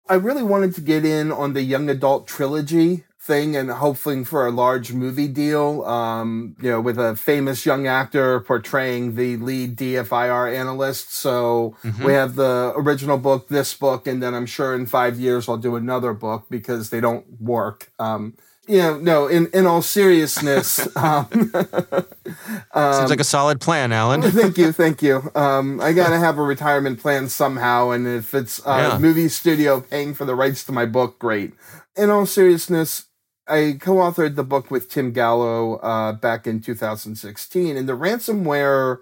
[0.08, 4.44] I really wanted to get in on the young adult trilogy thing and hoping for
[4.46, 9.76] a large movie deal, um, you know, with a famous young actor portraying the lead
[9.76, 11.14] DFIR analyst.
[11.14, 15.48] So we have the original book, this book, and then I'm sure in five years
[15.48, 17.92] I'll do another book because they don't work.
[18.00, 18.34] Um,
[18.66, 21.26] you know, no, in, in all seriousness, um,
[22.74, 24.22] Sounds like a solid plan, Allan.
[24.40, 25.30] thank you, thank you.
[25.34, 28.98] Um, I gotta have a retirement plan somehow, and if it's a Yeah.
[28.98, 31.54] movie studio paying for the rights to my book, great.
[31.96, 33.06] In all seriousness,
[33.50, 38.98] I co-authored the book with Tim Gallo uh, back in 2016, and the ransomware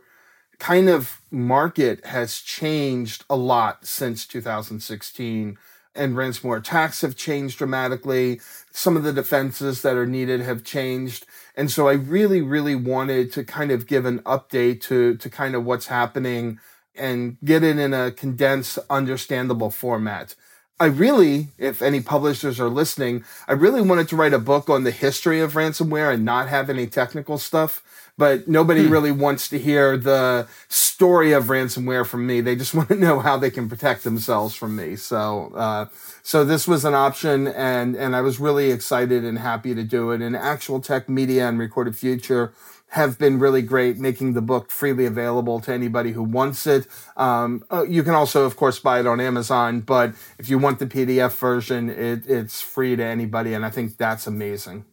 [0.58, 5.58] kind of market has changed a lot since 2016
[5.94, 8.40] and ransomware attacks have changed dramatically.
[8.72, 11.26] Some of the defenses that are needed have changed
[11.58, 15.54] and so i really really wanted to kind of give an update to to kind
[15.54, 16.58] of what's happening
[16.94, 20.34] and get it in a condensed understandable format
[20.80, 24.84] I really, if any publishers are listening, I really wanted to write a book on
[24.84, 27.82] the history of ransomware and not have any technical stuff.
[28.16, 32.40] But nobody really wants to hear the story of ransomware from me.
[32.40, 34.96] They just want to know how they can protect themselves from me.
[34.96, 35.86] So, uh,
[36.24, 40.10] so this was an option, and and I was really excited and happy to do
[40.10, 40.20] it.
[40.20, 42.52] And Actual Tech Media and Recorded Future
[42.88, 46.86] have been really great, making the book freely available to anybody who wants it.
[47.16, 50.78] Um, uh, you can also, of course, buy it on Amazon, but if you want
[50.78, 54.86] the PDF version, it, it's free to anybody, and I think that's amazing.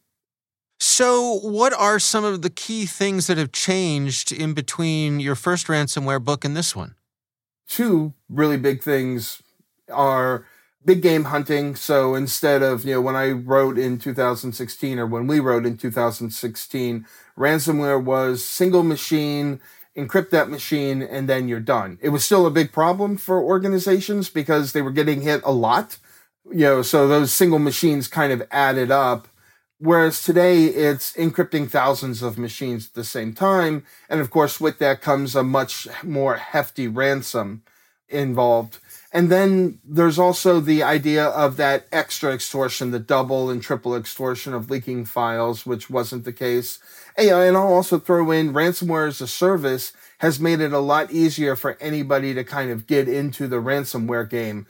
[0.78, 5.68] So, what are some of the key things that have changed in between your first
[5.68, 6.96] ransomware book and this one?
[7.68, 9.42] Two really big things
[9.90, 10.46] are
[10.86, 11.76] big game hunting.
[11.76, 15.78] So instead of, you know, when I wrote in 2016 or when we wrote in
[15.78, 17.06] 2016,
[17.38, 19.60] ransomware was single machine,
[19.98, 21.98] encrypt that machine, and then you're done.
[22.02, 25.98] It was still a big problem for organizations because they were getting hit a lot.
[26.52, 29.28] You know, so those single machines kind of added up.
[29.78, 33.84] Whereas today it's encrypting thousands of machines at the same time.
[34.10, 37.64] And of course, with that comes a much more hefty ransom
[38.08, 38.80] involved.
[39.16, 44.54] And then there's also the idea of that extra extortion, the double and triple extortion
[44.54, 46.80] of leaking files, which wasn't the case.
[47.18, 51.12] And, and I'll also throw in ransomware as a service has made it a lot
[51.12, 54.68] easier for anybody to kind of get into the ransomware game.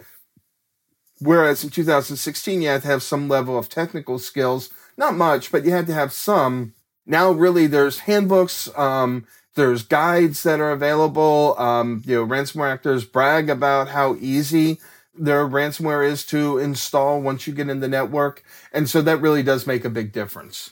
[1.20, 5.66] Whereas in 2016, you had to have some level of technical skills, not much, but
[5.66, 6.76] you had to have some.
[7.08, 11.56] Now, really, there's handbooks, um, there's guides that are available.
[11.58, 14.80] Um, you know, ransomware actors brag about how easy
[15.18, 18.44] their ransomware is to install once you get in the network.
[18.72, 20.72] And so that really does make a big difference.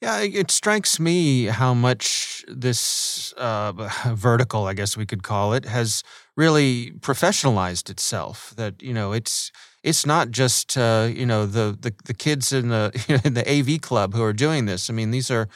[0.00, 3.72] Yeah, it strikes me how much this uh,
[4.14, 6.04] vertical, I guess we could call it, has
[6.36, 8.54] really professionalized itself.
[8.56, 9.50] That you know, it's
[9.82, 12.92] it's not just uh, you know the, the the kids in the
[13.24, 14.88] in the AV club who are doing this.
[14.88, 15.48] I mean, these are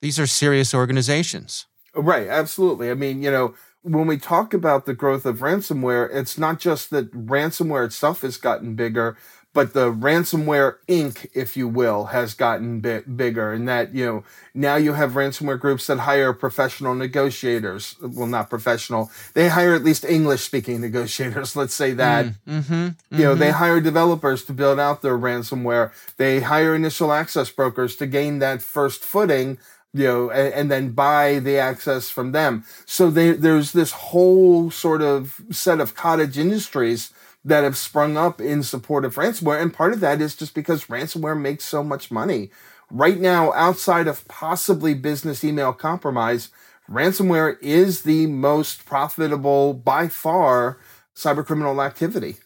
[0.00, 1.66] these are serious organizations.
[2.00, 2.90] Right, absolutely.
[2.90, 6.90] I mean, you know, when we talk about the growth of ransomware, it's not just
[6.90, 9.16] that ransomware itself has gotten bigger,
[9.52, 14.24] but the ransomware inc if you will has gotten bit bigger and that you know
[14.54, 19.82] now you have ransomware groups that hire professional negotiators well not professional they hire at
[19.82, 23.16] least english speaking negotiators let's say that mm, mm-hmm, mm-hmm.
[23.16, 23.58] you know they mm-hmm.
[23.58, 28.62] hire developers to build out their ransomware they hire initial access brokers to gain that
[28.62, 29.58] first footing
[29.92, 32.64] you know, and, and, then buy the access from them.
[32.86, 37.12] So they, there's this whole sort of set of cottage industries
[37.44, 39.60] that have sprung up in support of ransomware.
[39.60, 42.50] And part of that is just because ransomware makes so much money.
[42.90, 46.50] Right now, outside of possibly business email compromise,
[46.88, 50.78] ransomware is the most profitable by far
[51.14, 52.36] cybercriminal activity.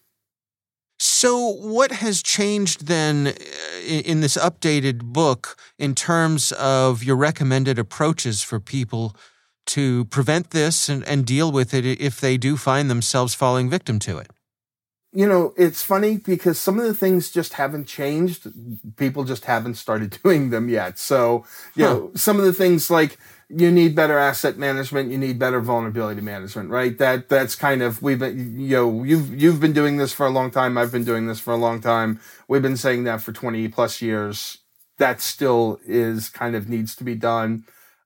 [0.99, 3.33] So, what has changed then uh,
[3.85, 9.17] in this updated book in terms of your recommended approaches for people
[9.67, 13.99] to prevent this and, and deal with it if they do find themselves falling victim
[14.01, 14.29] to it?
[15.15, 18.49] you know, it's funny because some of the things just haven't changed.
[18.97, 20.99] People just haven't started doing them yet.
[20.99, 21.95] So, you huh.
[21.95, 23.17] know, some of the things like
[23.49, 26.97] you need better asset management, you need better vulnerability management, right?
[26.99, 30.31] That that's kind of we've been you know, you've you've been doing this for a
[30.31, 32.21] long time, I've been doing this for a long time.
[32.49, 34.59] We've been saying that for 20 plus years.
[34.99, 37.65] That still is kind of needs to be done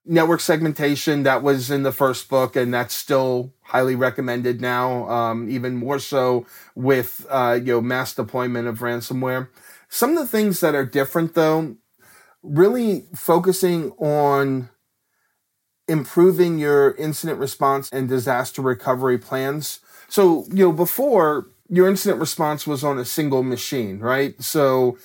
[0.08, 5.48] network segmentation that was in the first book and that's still highly recommended now um,
[5.50, 9.48] even more so with uh, you know mass deployment of ransomware
[9.88, 11.76] some of the things that are different though
[12.42, 14.70] really focusing on
[15.88, 22.66] improving your incident response and disaster recovery plans so you know before your incident response
[22.66, 24.96] was on a single machine right so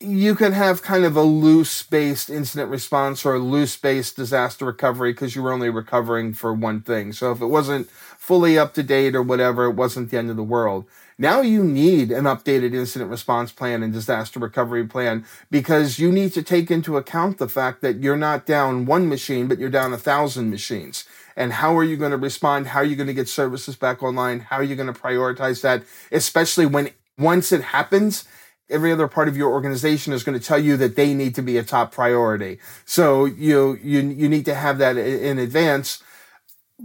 [0.00, 4.64] you could have kind of a loose based incident response or a loose based disaster
[4.64, 7.12] recovery because you were only recovering for one thing.
[7.12, 10.36] So if it wasn't fully up to date or whatever, it wasn't the end of
[10.36, 10.86] the world.
[11.20, 16.32] Now you need an updated incident response plan and disaster recovery plan because you need
[16.32, 19.92] to take into account the fact that you're not down one machine, but you're down
[19.92, 21.04] a thousand machines.
[21.36, 22.68] And how are you going to respond?
[22.68, 24.40] How are you going to get services back online?
[24.40, 25.82] How are you going to prioritize that?
[26.10, 28.24] Especially when once it happens,
[28.70, 31.42] every other part of your organization is going to tell you that they need to
[31.42, 32.58] be a top priority.
[32.86, 36.02] So you you you need to have that in advance.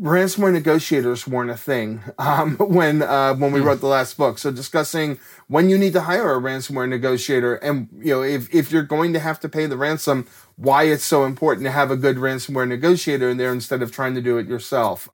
[0.02, 3.68] Ransomware negotiators weren't a thing um, when uh, when we hmm.
[3.68, 4.38] wrote the last book.
[4.38, 8.72] So discussing when you need to hire a ransomware negotiator, and you know if if
[8.72, 11.98] you're going to have to pay the ransom, why it's so important to have a
[11.98, 15.10] good ransomware negotiator in there instead of trying to do it yourself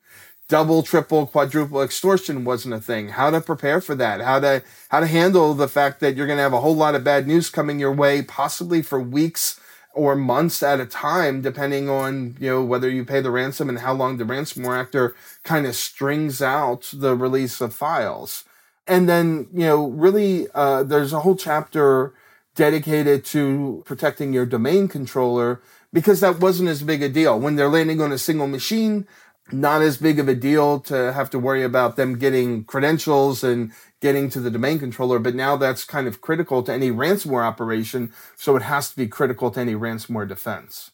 [0.52, 3.08] double, triple, quadruple extortion wasn't a thing.
[3.08, 4.20] How to prepare for that?
[4.20, 6.94] How to how to handle the fact that you're going to have a whole lot
[6.94, 9.61] of bad news coming your way, possibly for weeks
[9.94, 13.80] or months at a time, depending on you know whether you pay the ransom and
[13.80, 18.44] how long the ransomware actor kind of strings out the release of files.
[18.88, 22.14] And then you know really, uh, there's a whole chapter
[22.56, 25.62] dedicated to protecting your domain controller
[25.94, 29.08] because that wasn't as big a deal when they're landing on a single machine
[29.52, 33.72] not as big of a deal to have to worry about them getting credentials and
[34.02, 38.12] getting to the domain controller, but now that's kind of critical to any ransomware operation,
[38.36, 40.92] so it has to be critical to any ransomware defense.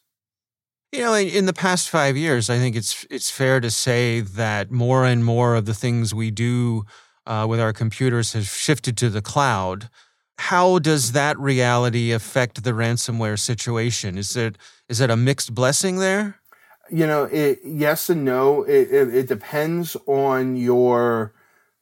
[0.92, 4.70] You know, in the past five years, I think it's it's fair to say that
[4.70, 6.84] more and more of the things we do
[7.26, 9.90] uh, with our computers has shifted to the cloud.
[10.38, 14.16] How does that reality affect the ransomware situation?
[14.16, 14.56] Is it
[14.88, 16.40] is it a mixed blessing there?
[16.90, 18.62] You know, it, yes and no.
[18.62, 21.32] It, it, it depends on your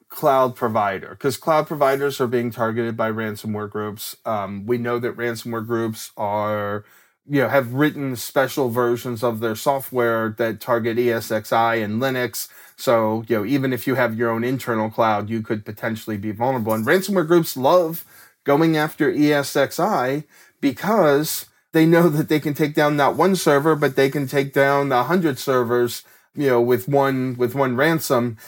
[0.09, 4.17] cloud provider because cloud providers are being targeted by ransomware groups.
[4.25, 6.85] Um, we know that ransomware groups are,
[7.29, 12.49] you know, have written special versions of their software that target ESXi and Linux.
[12.77, 16.31] So, you know, even if you have your own internal cloud, you could potentially be
[16.33, 16.73] vulnerable.
[16.73, 18.05] And ransomware groups love
[18.45, 20.25] going after ESXi
[20.61, 24.55] because they know that they can take down not one server, but they can take
[24.55, 28.39] down a hundred servers, you know, with one with one ransom.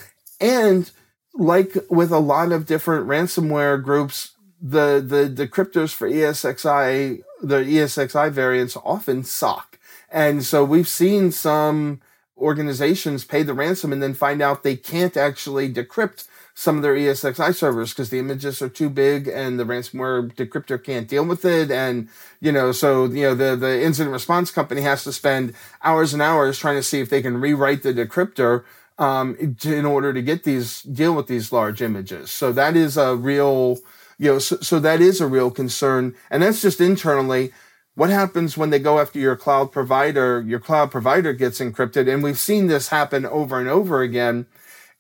[0.41, 0.91] And
[1.35, 4.31] like with a lot of different ransomware groups,
[4.63, 9.79] the the decryptors for ESXi, the ESXi variants often suck.
[10.11, 12.01] And so we've seen some
[12.39, 16.27] organizations pay the ransom and then find out they can't actually decrypt
[16.59, 20.83] some of their ESXi servers because the images are too big and the ransomware decryptor
[20.83, 21.71] can't deal with it.
[21.71, 22.09] And,
[22.41, 26.21] you know, so, you know, the, the incident response company has to spend hours and
[26.21, 28.65] hours trying to see if they can rewrite the decryptor
[28.99, 32.33] um, in order to get these deal with these large images.
[32.33, 33.79] So that is a real,
[34.19, 37.53] you know, so, so that is a real concern, and that's just internally.
[37.95, 40.41] What happens when they go after your cloud provider?
[40.41, 44.47] Your cloud provider gets encrypted, and we've seen this happen over and over again.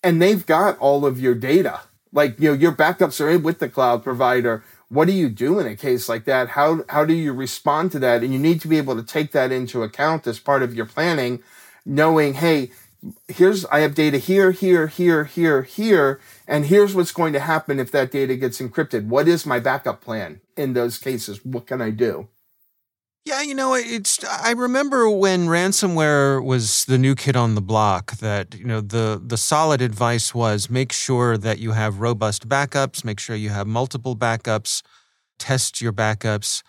[0.03, 1.81] And they've got all of your data,
[2.13, 4.63] like you know, your backups are in with the cloud provider.
[4.89, 6.51] What do you do in a case like that?
[6.51, 8.23] How how do you respond to that?
[8.23, 10.87] And you need to be able to take that into account as part of your
[10.87, 11.43] planning,
[11.85, 12.71] knowing, hey,
[13.27, 17.79] here's I have data here, here, here, here, here, and here's what's going to happen
[17.79, 19.07] if that data gets encrypted.
[19.07, 21.45] What is my backup plan in those cases?
[21.45, 22.29] What can I do?
[23.25, 28.17] Yeah, you know, it's I remember when ransomware was the new kid on the block
[28.19, 33.05] that, you know, the the solid advice was make sure that you have robust backups,
[33.05, 34.83] make sure you have multiple backups,
[35.39, 36.63] test your backups.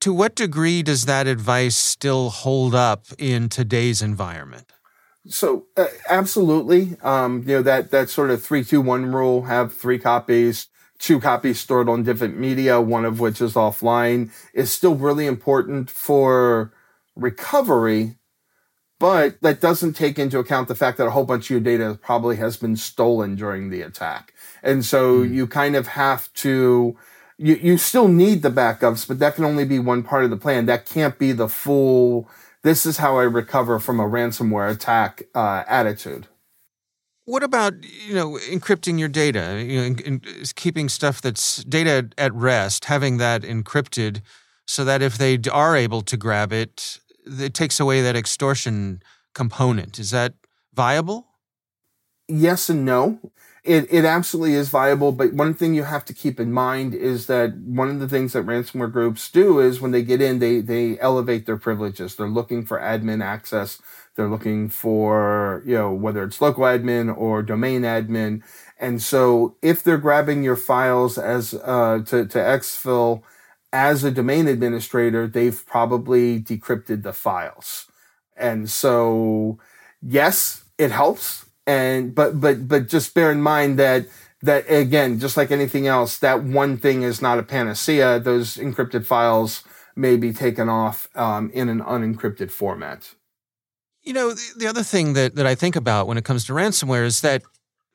[0.00, 4.72] To what degree does that advice still hold up in today's environment?
[5.28, 9.74] So uh, absolutely, um, you know that that sort of three two one rule: have
[9.74, 10.68] three copies,
[11.00, 15.90] two copies stored on different media, one of which is offline, is still really important
[15.90, 16.72] for
[17.16, 18.16] recovery.
[19.00, 21.98] But that doesn't take into account the fact that a whole bunch of your data
[22.00, 25.34] probably has been stolen during the attack, and so mm.
[25.34, 26.96] you kind of have to.
[27.42, 30.36] You, you still need the backups, but that can only be one part of the
[30.36, 30.66] plan.
[30.66, 32.28] That can't be the full
[32.62, 36.26] this is how I recover from a ransomware attack uh, attitude.
[37.30, 39.64] What about you know encrypting your data?
[39.64, 40.22] You know, in, in,
[40.56, 44.20] keeping stuff that's data at rest, having that encrypted,
[44.66, 49.00] so that if they are able to grab it, it takes away that extortion
[49.32, 50.00] component.
[50.00, 50.34] Is that
[50.74, 51.28] viable?
[52.26, 53.20] Yes and no
[53.62, 55.12] it, it absolutely is viable.
[55.12, 58.32] But one thing you have to keep in mind is that one of the things
[58.32, 62.16] that ransomware groups do is when they get in, they, they elevate their privileges.
[62.16, 63.80] They're looking for admin access.
[64.16, 68.42] They're looking for, you know, whether it's local admin or domain admin.
[68.78, 73.22] And so if they're grabbing your files as, uh, to, to exfil
[73.72, 77.86] as a domain administrator, they've probably decrypted the files.
[78.36, 79.58] And so,
[80.02, 84.06] yes, it helps and but but but just bear in mind that
[84.42, 89.04] that again just like anything else that one thing is not a panacea those encrypted
[89.04, 89.62] files
[89.94, 93.14] may be taken off um, in an unencrypted format
[94.02, 96.52] you know the, the other thing that, that i think about when it comes to
[96.52, 97.42] ransomware is that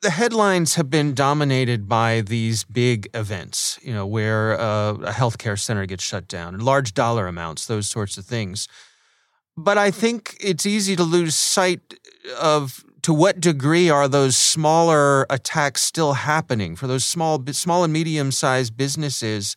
[0.01, 5.59] the headlines have been dominated by these big events you know where uh, a healthcare
[5.59, 8.67] center gets shut down large dollar amounts those sorts of things.
[9.57, 11.93] But i think it's easy to lose sight
[12.39, 17.93] of to what degree are those smaller attacks still happening for those small small and
[17.93, 19.55] medium sized businesses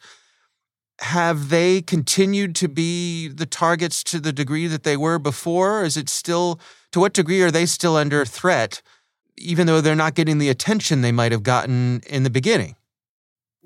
[1.01, 5.97] have they continued to be the targets to the degree that they were before is
[5.97, 6.59] it still
[6.93, 8.83] to what degree are they still under threat
[9.37, 12.75] even though they're not getting the attention they might have gotten in the beginning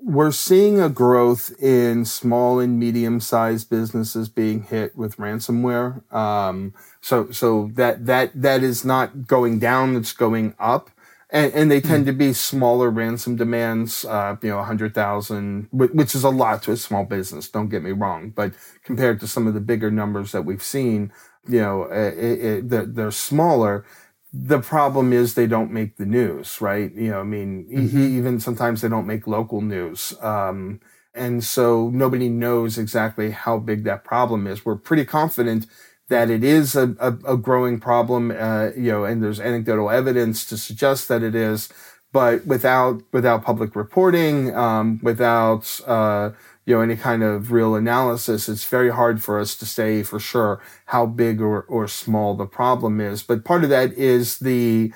[0.05, 6.13] we're seeing a growth in small and medium sized businesses being hit with ransomware.
[6.13, 9.95] Um, so, so that, that, that is not going down.
[9.95, 10.91] It's going up.
[11.33, 12.09] And, and they tend mm.
[12.09, 16.63] to be smaller ransom demands, uh, you know, a hundred thousand, which is a lot
[16.65, 17.49] to a small business.
[17.49, 18.31] Don't get me wrong.
[18.31, 18.53] But
[18.85, 21.11] compared to some of the bigger numbers that we've seen,
[21.49, 23.85] you know, it, it, they're, they're smaller
[24.33, 26.93] the problem is they don't make the news, right?
[26.95, 28.17] You know, I mean, mm-hmm.
[28.17, 30.15] even sometimes they don't make local news.
[30.23, 30.81] Um,
[31.15, 34.65] and so nobody knows exactly how big that problem is.
[34.65, 35.67] We're pretty confident
[36.09, 40.45] that it is a, a, a growing problem, uh, you know, and there's anecdotal evidence
[40.47, 41.69] to suggest that it is,
[42.13, 46.31] but without, without public reporting, um, without, uh,
[46.65, 50.21] you know any kind of real analysis it's very hard for us to say for
[50.21, 54.93] sure how big or, or small the problem is but part of that is the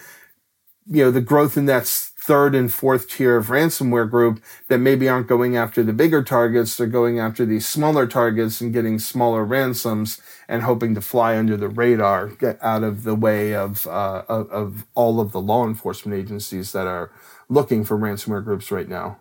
[0.89, 1.87] you know the growth in that
[2.27, 6.77] third and fourth tier of ransomware group that maybe aren't going after the bigger targets.
[6.77, 11.57] They're going after these smaller targets and getting smaller ransoms and hoping to fly under
[11.57, 15.67] the radar, get out of the way of, uh, of, of all of the law
[15.67, 17.11] enforcement agencies that are
[17.49, 19.19] looking for ransomware groups right now.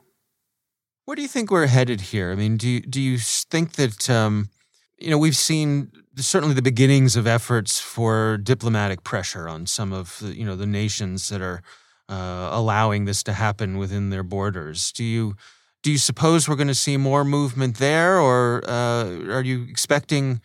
[1.06, 2.32] Where do you think we're headed here?
[2.32, 4.50] I mean, do you, do you think that um,
[4.98, 10.18] you know we've seen certainly the beginnings of efforts for diplomatic pressure on some of
[10.20, 11.62] the, you know the nations that are
[12.10, 14.92] uh, allowing this to happen within their borders.
[14.92, 15.36] Do you
[15.84, 20.42] do you suppose we're going to see more movement there, or uh, are you expecting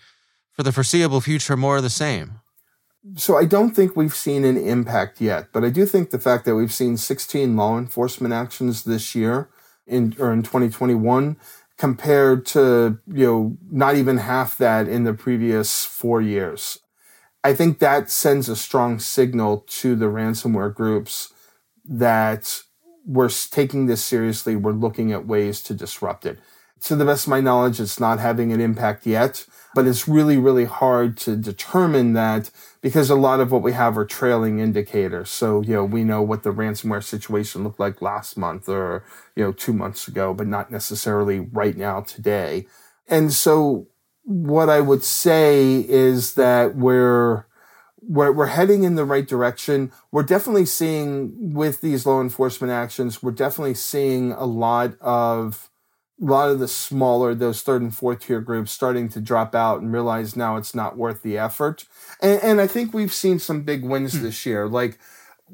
[0.60, 2.38] for the foreseeable future more of the same?
[3.16, 6.44] So I don't think we've seen an impact yet, but I do think the fact
[6.44, 9.48] that we've seen 16 law enforcement actions this year
[9.86, 11.38] in or in 2021
[11.78, 16.80] compared to you know not even half that in the previous four years.
[17.42, 21.32] I think that sends a strong signal to the ransomware groups
[21.86, 22.60] that
[23.06, 24.56] we're taking this seriously.
[24.56, 26.38] We're looking at ways to disrupt it.
[26.82, 30.36] To the best of my knowledge, it's not having an impact yet, but it's really,
[30.36, 32.50] really hard to determine that
[32.80, 35.30] because a lot of what we have are trailing indicators.
[35.30, 39.04] So, you know, we know what the ransomware situation looked like last month or,
[39.36, 42.66] you know, two months ago, but not necessarily right now today.
[43.06, 43.86] And so
[44.24, 47.46] what I would say is that we're,
[48.00, 49.92] we're, we're heading in the right direction.
[50.10, 55.70] We're definitely seeing with these law enforcement actions, we're definitely seeing a lot of
[56.20, 59.92] lot of the smaller, those third and fourth tier groups starting to drop out and
[59.92, 61.86] realize now it's not worth the effort.
[62.20, 64.22] And, and I think we've seen some big wins hmm.
[64.22, 64.68] this year.
[64.68, 64.98] Like,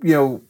[0.03, 0.43] you know,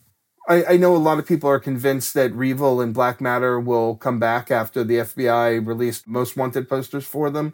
[0.48, 4.18] I, I, know a lot of people are convinced that REvil and BlackMatter will come
[4.18, 7.52] back after the FBI released most wanted posters for them.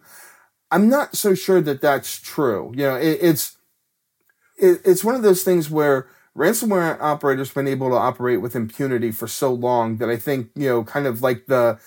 [0.70, 2.72] I'm not so sure that that's true.
[2.76, 3.56] You know, it, it's,
[4.56, 6.06] it, it's one of those things where
[6.36, 10.68] ransomware operators been able to operate with impunity for so long that I think, you
[10.68, 11.78] know, kind of like the,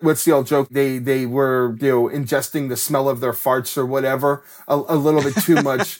[0.00, 0.68] what's the old joke?
[0.70, 4.96] They they were you know ingesting the smell of their farts or whatever a, a
[4.96, 5.98] little bit too much.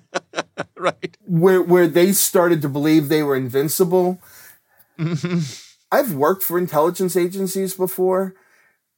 [0.76, 1.16] right.
[1.26, 4.20] Where where they started to believe they were invincible.
[4.98, 5.40] Mm-hmm.
[5.90, 8.34] I've worked for intelligence agencies before.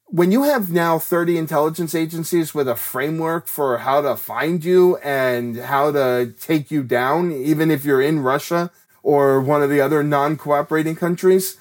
[0.08, 4.98] When you have now 30 intelligence agencies with a framework for how to find you
[4.98, 8.70] and how to take you down, even if you're in Russia
[9.02, 11.58] or one of the other non cooperating countries,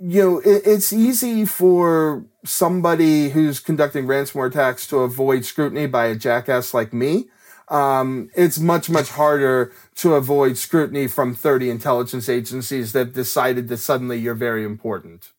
[0.00, 6.06] you know, it, it's easy for somebody who's conducting ransomware attacks to avoid scrutiny by
[6.06, 7.26] a jackass like me.
[7.68, 13.76] Um, it's much, much harder to avoid scrutiny from 30 intelligence agencies that decided that
[13.76, 15.30] suddenly you're very important.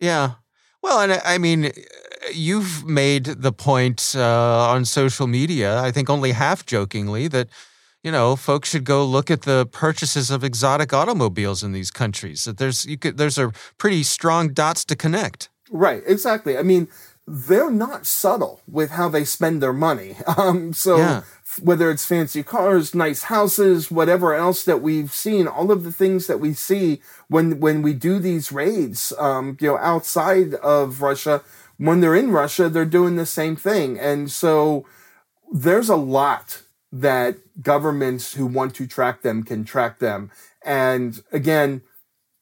[0.00, 0.32] Yeah.
[0.82, 1.70] Well, and I mean,
[2.32, 7.48] you've made the point uh, on social media, I think only half jokingly, that
[8.04, 12.44] you know, folks should go look at the purchases of exotic automobiles in these countries.
[12.44, 15.48] That there's you could there's a pretty strong dots to connect.
[15.70, 16.58] Right, exactly.
[16.58, 16.86] I mean,
[17.26, 20.16] they're not subtle with how they spend their money.
[20.36, 21.22] Um, so yeah.
[21.62, 26.26] whether it's fancy cars, nice houses, whatever else that we've seen, all of the things
[26.26, 31.42] that we see when when we do these raids, um, you know, outside of Russia,
[31.78, 34.84] when they're in Russia, they're doing the same thing, and so
[35.50, 40.30] there's a lot that governments who want to track them can track them.
[40.64, 41.82] And again,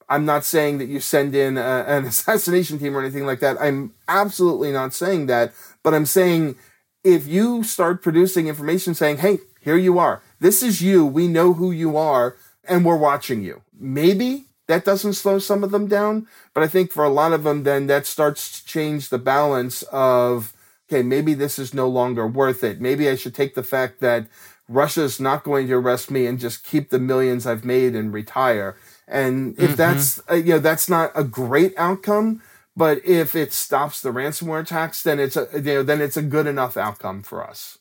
[0.09, 3.61] I'm not saying that you send in a, an assassination team or anything like that.
[3.61, 5.53] I'm absolutely not saying that.
[5.83, 6.57] But I'm saying
[7.05, 11.53] if you start producing information saying, hey, here you are, this is you, we know
[11.55, 13.63] who you are, and we're watching you.
[13.79, 16.27] Maybe that doesn't slow some of them down.
[16.55, 19.83] But I think for a lot of them, then that starts to change the balance
[19.85, 20.53] of
[20.89, 22.81] okay, maybe this is no longer worth it.
[22.81, 24.27] Maybe I should take the fact that
[24.73, 28.77] Russia's not going to arrest me and just keep the millions I've made and retire.
[29.07, 29.75] And if mm-hmm.
[29.75, 32.43] that's, uh, you know, that's not a great outcome,
[32.75, 36.23] but if it stops the ransomware attacks, then it's a, you know, then it's a
[36.23, 37.79] good enough outcome for us.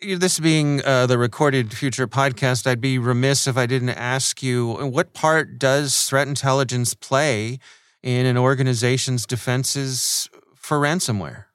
[0.00, 4.74] This being uh, the recorded future podcast, I'd be remiss if I didn't ask you
[4.74, 7.58] what part does threat intelligence play
[8.00, 11.46] in an organization's defenses for ransomware?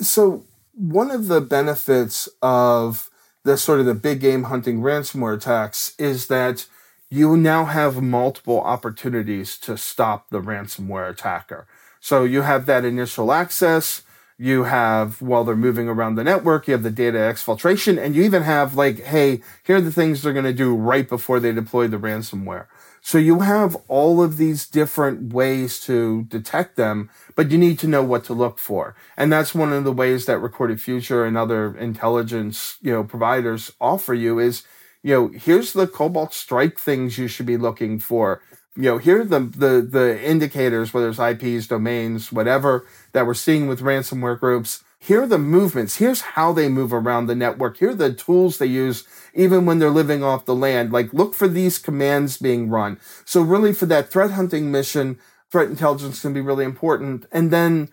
[0.00, 3.10] So, one of the benefits of
[3.44, 6.66] the sort of the big game hunting ransomware attacks is that
[7.10, 11.66] you now have multiple opportunities to stop the ransomware attacker.
[12.00, 14.02] So you have that initial access.
[14.36, 18.24] You have, while they're moving around the network, you have the data exfiltration, and you
[18.24, 21.52] even have like, hey, here are the things they're going to do right before they
[21.52, 22.66] deploy the ransomware.
[23.06, 27.86] So you have all of these different ways to detect them, but you need to
[27.86, 28.96] know what to look for.
[29.16, 33.70] And that's one of the ways that Recorded Future and other intelligence, you know, providers
[33.78, 34.62] offer you is,
[35.02, 38.40] you know, here's the Cobalt Strike things you should be looking for.
[38.76, 43.34] you know, here are the, the, the indicators, whether it's IPs, domains, whatever that we're
[43.34, 44.82] seeing with ransomware groups.
[45.04, 45.96] Here are the movements.
[45.96, 47.76] Here's how they move around the network.
[47.76, 50.92] Here are the tools they use even when they're living off the land.
[50.92, 52.98] Like look for these commands being run.
[53.26, 55.18] So really for that threat hunting mission,
[55.50, 57.26] threat intelligence can be really important.
[57.30, 57.90] And then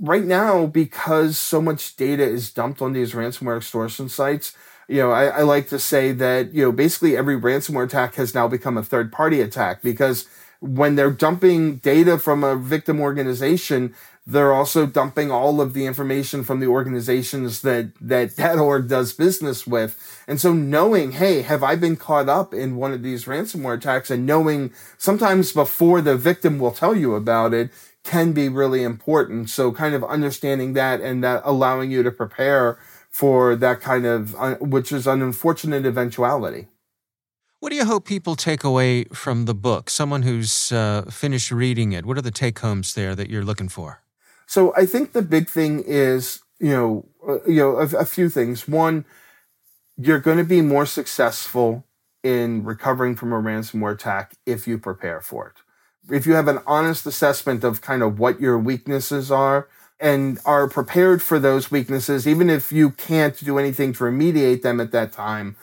[0.00, 4.52] right now, because so much data is dumped on these ransomware extortion sites,
[4.88, 8.34] you know, I, I, like to say that, you know, basically every ransomware attack has
[8.34, 10.26] now become a third party attack because
[10.60, 13.94] when they're dumping data from a victim organization,
[14.28, 19.14] they're also dumping all of the information from the organizations that, that that org does
[19.14, 20.22] business with.
[20.28, 24.10] And so knowing, hey, have I been caught up in one of these ransomware attacks
[24.10, 27.70] and knowing sometimes before the victim will tell you about it
[28.04, 29.48] can be really important.
[29.48, 34.60] So kind of understanding that and that allowing you to prepare for that kind of,
[34.60, 36.68] which is an unfortunate eventuality.
[37.60, 39.88] What do you hope people take away from the book?
[39.88, 43.70] Someone who's uh, finished reading it, what are the take homes there that you're looking
[43.70, 44.02] for?
[44.48, 48.30] So I think the big thing is, you know, uh, you know, a, a few
[48.30, 48.66] things.
[48.66, 49.04] One,
[49.98, 51.84] you're going to be more successful
[52.24, 56.14] in recovering from a ransomware attack if you prepare for it.
[56.14, 59.68] If you have an honest assessment of kind of what your weaknesses are,
[60.00, 64.80] and are prepared for those weaknesses, even if you can't do anything to remediate them
[64.80, 65.56] at that time.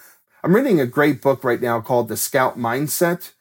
[0.43, 3.31] I'm reading a great book right now called The Scout Mindset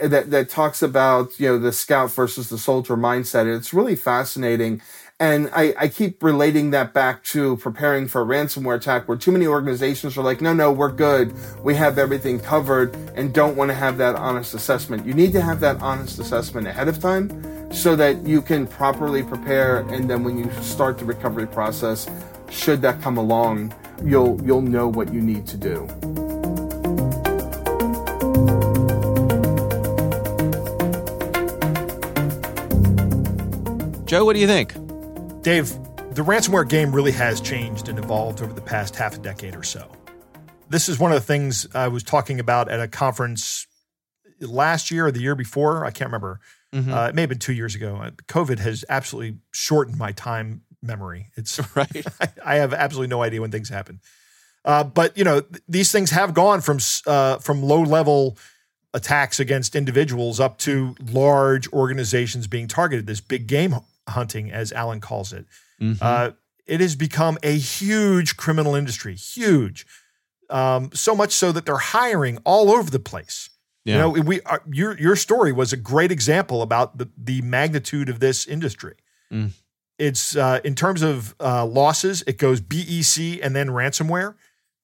[0.00, 3.54] that, that talks about, you know, the scout versus the soldier mindset.
[3.54, 4.80] It's really fascinating.
[5.20, 9.30] And I, I keep relating that back to preparing for a ransomware attack where too
[9.30, 11.32] many organizations are like, no, no, we're good.
[11.62, 15.06] We have everything covered and don't want to have that honest assessment.
[15.06, 19.22] You need to have that honest assessment ahead of time so that you can properly
[19.22, 19.80] prepare.
[19.90, 22.10] And then when you start the recovery process,
[22.50, 23.72] should that come along,
[24.04, 25.86] you'll, you'll know what you need to do.
[34.12, 34.74] Joe, what do you think?
[35.40, 35.70] Dave,
[36.14, 39.62] the ransomware game really has changed and evolved over the past half a decade or
[39.62, 39.90] so.
[40.68, 43.66] This is one of the things I was talking about at a conference
[44.38, 45.86] last year or the year before.
[45.86, 46.40] I can't remember.
[46.74, 46.92] Mm-hmm.
[46.92, 47.96] Uh, it may have been two years ago.
[47.96, 51.28] Uh, COVID has absolutely shortened my time memory.
[51.36, 52.04] It's right.
[52.20, 54.02] I, I have absolutely no idea when things happen.
[54.62, 58.36] Uh, but you know, th- these things have gone from uh, from low level
[58.92, 63.06] attacks against individuals up to large organizations being targeted.
[63.06, 63.74] This big game
[64.08, 65.46] hunting, as Allan calls it.
[65.80, 66.02] Mm-hmm.
[66.02, 66.30] Uh,
[66.66, 69.86] it has become a huge criminal industry, huge.
[70.50, 73.50] Um, so much so that they're hiring all over the place.
[73.84, 73.94] Yeah.
[73.94, 78.08] You know, we uh, your your story was a great example about the the magnitude
[78.08, 78.94] of this industry.
[79.32, 79.50] Mm.
[79.98, 84.34] It's uh, in terms of uh, losses, it goes BEC and then ransomware.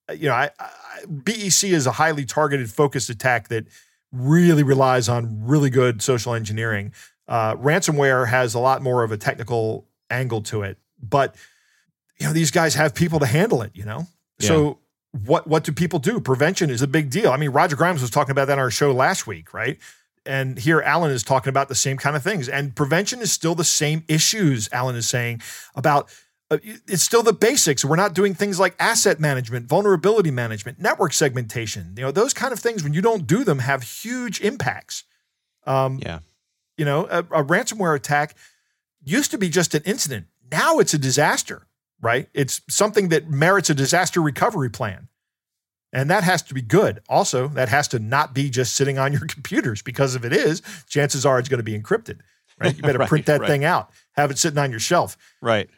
[0.09, 0.71] Uh, you know, I, I,
[1.07, 3.67] BEC is a highly targeted, focused attack that
[4.11, 6.93] really relies on really good social engineering.
[7.29, 11.35] Uh, ransomware has a lot more of a technical angle to it, but
[12.19, 13.71] you know these guys have people to handle it.
[13.75, 14.07] You know,
[14.39, 14.49] yeah.
[14.49, 14.79] so
[15.27, 16.21] what what do people do?
[16.21, 17.31] Prevention is a big deal.
[17.31, 19.79] I mean, Roger Grimes was talking about that on our show last week, right?
[20.27, 22.49] And here Allan is talking about the same kind of things.
[22.49, 24.69] And prevention is still the same issues.
[24.73, 25.41] Allan is saying
[25.75, 26.11] about
[26.51, 27.85] uh, it's still the basics.
[27.85, 31.95] We're not doing things like asset management, vulnerability management, network segmentation.
[31.97, 35.05] You know, those kind of things when you don't do them have huge impacts.
[35.67, 36.21] Um, yeah.
[36.79, 38.35] You know, a, a ransomware attack
[39.05, 40.27] used to be just an incident.
[40.51, 41.67] Now it's a disaster,
[42.01, 42.29] right?
[42.33, 45.09] It's something that merits a disaster recovery plan.
[45.93, 47.01] And that has to be good.
[47.09, 50.63] Also, that has to not be just sitting on your computers because if it is,
[50.89, 52.21] chances are it's going to be encrypted,
[52.59, 52.77] right?
[52.77, 53.49] You better right, print that right.
[53.49, 55.17] thing out, have it sitting on your shelf.
[55.41, 55.69] Right.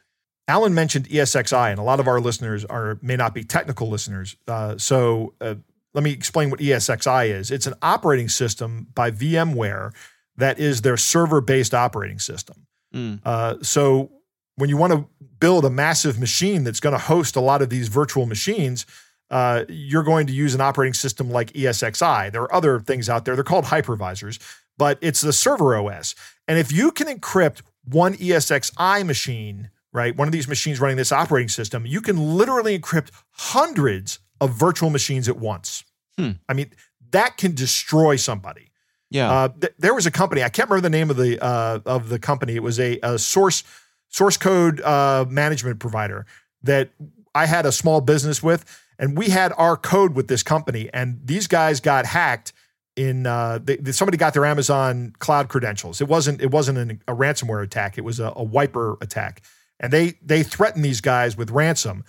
[0.49, 4.37] Allan mentioned ESXi, and a lot of our listeners are may not be technical listeners.
[4.49, 5.55] Uh, so uh,
[5.95, 7.53] let me explain what ESXi is.
[7.53, 9.93] It's an operating system by VMware
[10.41, 12.67] that is their server based operating system.
[12.95, 13.21] Mm.
[13.25, 14.11] Uh, so
[14.57, 15.07] when you want to
[15.39, 18.85] build a massive machine that's going to host a lot of these virtual machines,
[19.31, 22.33] uh, you're going to use an operating system like ESXi.
[22.33, 23.35] There are other things out there.
[23.35, 24.39] They're called hypervisors,
[24.77, 26.15] but it's the server OS.
[26.49, 31.13] And if you can encrypt one ESXi machine, right, one of these machines running this
[31.13, 35.85] operating system, you can literally encrypt hundreds of virtual machines at once.
[36.19, 36.33] Hmm.
[36.49, 36.71] I mean,
[37.13, 38.70] that can destroy somebody.
[39.11, 39.31] Yeah.
[39.31, 40.43] Uh, th- there was a company.
[40.43, 42.55] I can't remember the name of the uh, of the company.
[42.55, 43.65] It was a, a source
[44.09, 46.27] source code uh, management provider
[46.63, 46.91] that
[47.35, 48.65] I had a small business with,
[48.99, 50.89] and we had our code with this company.
[50.93, 52.53] And these guys got hacked.
[52.97, 56.01] In uh, they, somebody got their Amazon cloud credentials.
[56.01, 57.97] It wasn't it wasn't an, a ransomware attack.
[57.97, 59.43] It was a, a, wiper attack,
[59.79, 62.05] and they they threatened these guys with ransom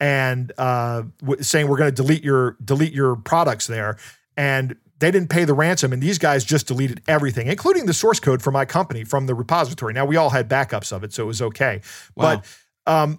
[0.00, 3.96] and uh, w- saying we're going to delete your delete your products there.
[4.36, 8.18] And they didn't pay the ransom, and these guys just deleted everything, including the source
[8.20, 9.92] code for my company from the repository.
[9.92, 11.80] Now we all had backups of it, so it was okay.
[12.16, 12.42] Wow.
[12.86, 13.18] But um,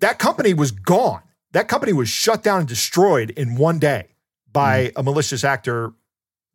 [0.00, 1.22] that company was gone.
[1.52, 4.08] That company was shut down and destroyed in one day
[4.52, 5.00] by Mm-hmm.
[5.00, 5.92] a malicious actor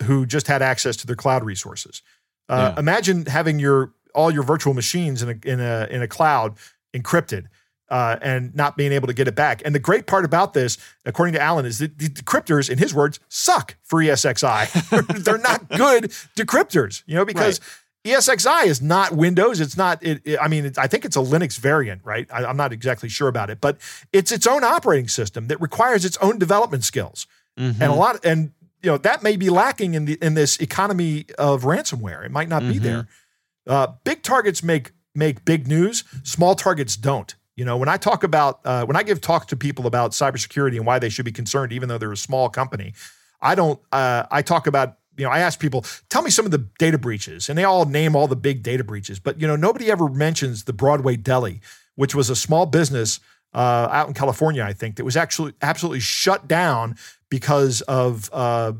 [0.04, 2.02] who just had access to their cloud resources.
[2.50, 2.80] Uh, Yeah.
[2.80, 6.58] Imagine having your all your virtual machines in a in a in a cloud
[6.96, 7.46] encrypted
[7.90, 9.62] uh, and not being able to get it back.
[9.66, 12.94] And the great part about this, according to Allan, is that the decryptors, in his
[12.94, 15.24] words, suck for ESXi.
[15.24, 17.60] They're not good decryptors, you know, because
[18.06, 19.60] E ESXi is not Windows.
[19.60, 20.04] It's not.
[20.04, 22.28] It, it- I mean, it's, I think it's a Linux variant, right?
[22.32, 23.78] I, I'm not exactly sure about it, but
[24.14, 27.28] it's its own operating system that requires its own development skills,
[27.60, 27.74] Mhm.
[27.82, 28.24] and a lot.
[28.26, 28.52] And
[28.84, 32.24] you know that may be lacking in the in this economy of ransomware.
[32.26, 32.82] It might not be Mhm.
[32.82, 33.08] there.
[33.66, 36.04] Uh, big targets make make big news.
[36.24, 37.34] Small targets don't.
[37.58, 40.78] You know, when I talk about uh, when I give talks to people about cybersecurity
[40.78, 42.94] and why they should be concerned, even though they're a small company,
[43.42, 43.80] I don't.
[43.92, 46.98] Uh, I talk about you know I ask people, tell me some of the data
[46.98, 50.08] breaches, and they all name all the big data breaches, but you know nobody ever
[50.08, 51.60] mentions the Broadway Deli,
[51.96, 53.20] which was a small business
[53.54, 56.96] uh, out in California, I think, that was actually absolutely shut down
[57.30, 58.74] because of uh,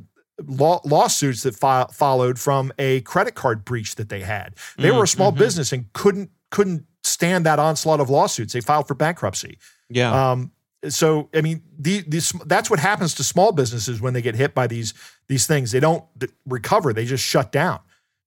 [0.46, 4.56] law, lawsuits that fo- followed from a credit card breach that they had.
[4.78, 5.40] They were a small mhm.
[5.40, 8.54] business and couldn't couldn't stand that onslaught of lawsuits.
[8.54, 9.58] They filed for bankruptcy.
[9.90, 10.32] Yeah.
[10.32, 10.52] Um,
[10.90, 14.54] so I mean, the, these that's what happens to small businesses when they get hit
[14.54, 14.94] by these
[15.28, 15.72] these things.
[15.72, 16.04] They don't
[16.46, 17.80] recover; they just shut down.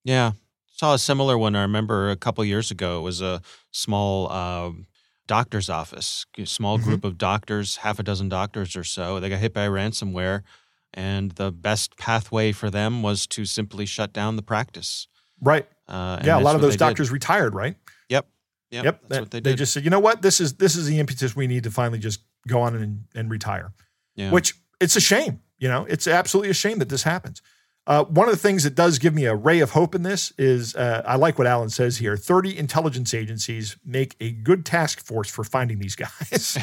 [0.05, 0.33] Yeah.
[0.77, 1.55] Saw a similar one.
[1.55, 2.99] I remember a couple years ago.
[2.99, 4.87] It was a small um,
[5.27, 6.83] doctor's office, a small Mhm.
[6.85, 9.21] group of doctors, half a dozen doctors or so.
[9.21, 10.43] They got hit by ransomware,
[10.95, 15.07] and the best pathway for them was to simply shut down the practice.
[15.41, 15.69] Right?
[15.87, 16.85] Uh, yeah, a lot of those they did.
[16.87, 17.55] doctors retired.
[17.55, 17.77] Right?
[18.71, 18.85] Yep.
[18.85, 19.01] Yep.
[19.03, 19.57] That's that- what they did.
[19.59, 21.99] just said, you know what, this is this is the impetus we need to finally
[21.99, 23.73] just go on and, and retire.
[24.15, 24.31] yeah.
[24.31, 25.41] which it's a shame.
[25.59, 27.43] You know, it's absolutely a shame that this happens.
[27.87, 30.33] Uh, one of the things that does give me a ray of hope in this
[30.39, 35.01] is uh, I like what Allan says here 30 intelligence agencies make a good task
[35.05, 36.59] force for finding these guys.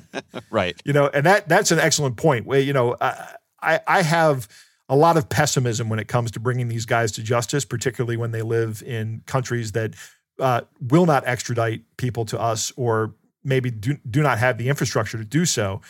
[0.50, 0.80] right.
[0.84, 2.46] you know, and that that's an excellent point.
[2.46, 4.48] Where, you know, I, I have
[4.88, 8.30] a lot of pessimism when it comes to bringing these guys to justice, particularly when
[8.30, 9.94] they live in countries that
[10.38, 13.14] uh, will not extradite people to us or
[13.44, 15.80] maybe do, do not have the infrastructure to do so.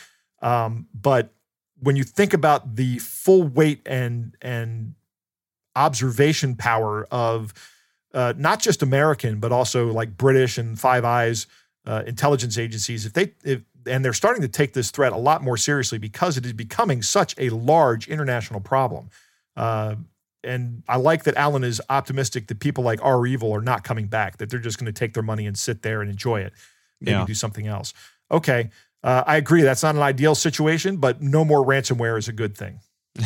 [0.43, 1.33] Um, but
[1.81, 4.95] when you think about the full weight and and
[5.75, 7.53] observation power of
[8.15, 11.47] uh, not just American, but also like British and Five Eyes
[11.87, 15.43] uh, intelligence agencies, if they if and they're starting to take this threat a lot
[15.43, 19.11] more seriously because it is becoming such a large international problem.
[19.57, 19.97] Uh,
[20.47, 24.39] and I like that Allan is optimistic that people like REvil are not coming back;
[24.39, 26.53] that they're just going to take their money and sit there and enjoy it,
[27.01, 27.27] maybe Yeah.
[27.27, 27.93] do something else.
[28.31, 28.71] Okay,
[29.05, 29.63] uh, I agree.
[29.63, 32.81] That's not an ideal situation, but no more ransomware is a good thing.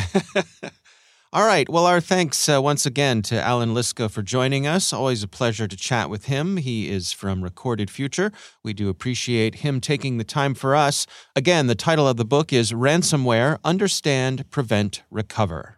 [1.33, 1.69] All right.
[1.69, 4.91] Well, our thanks uh, once again to Allan Liska for joining us.
[4.91, 6.57] Always a pleasure to chat with him.
[6.57, 8.33] He is from Recorded Future.
[8.65, 11.07] We do appreciate him taking the time for us.
[11.33, 15.77] Again, the title of the book is Ransomware Understand, Prevent, Recover.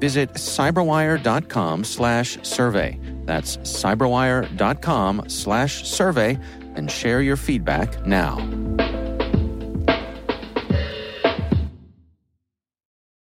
[0.00, 2.98] Visit cyberwire.com slash survey.
[3.26, 6.38] That's cyberwire.com slash survey
[6.74, 8.38] and share your feedback now.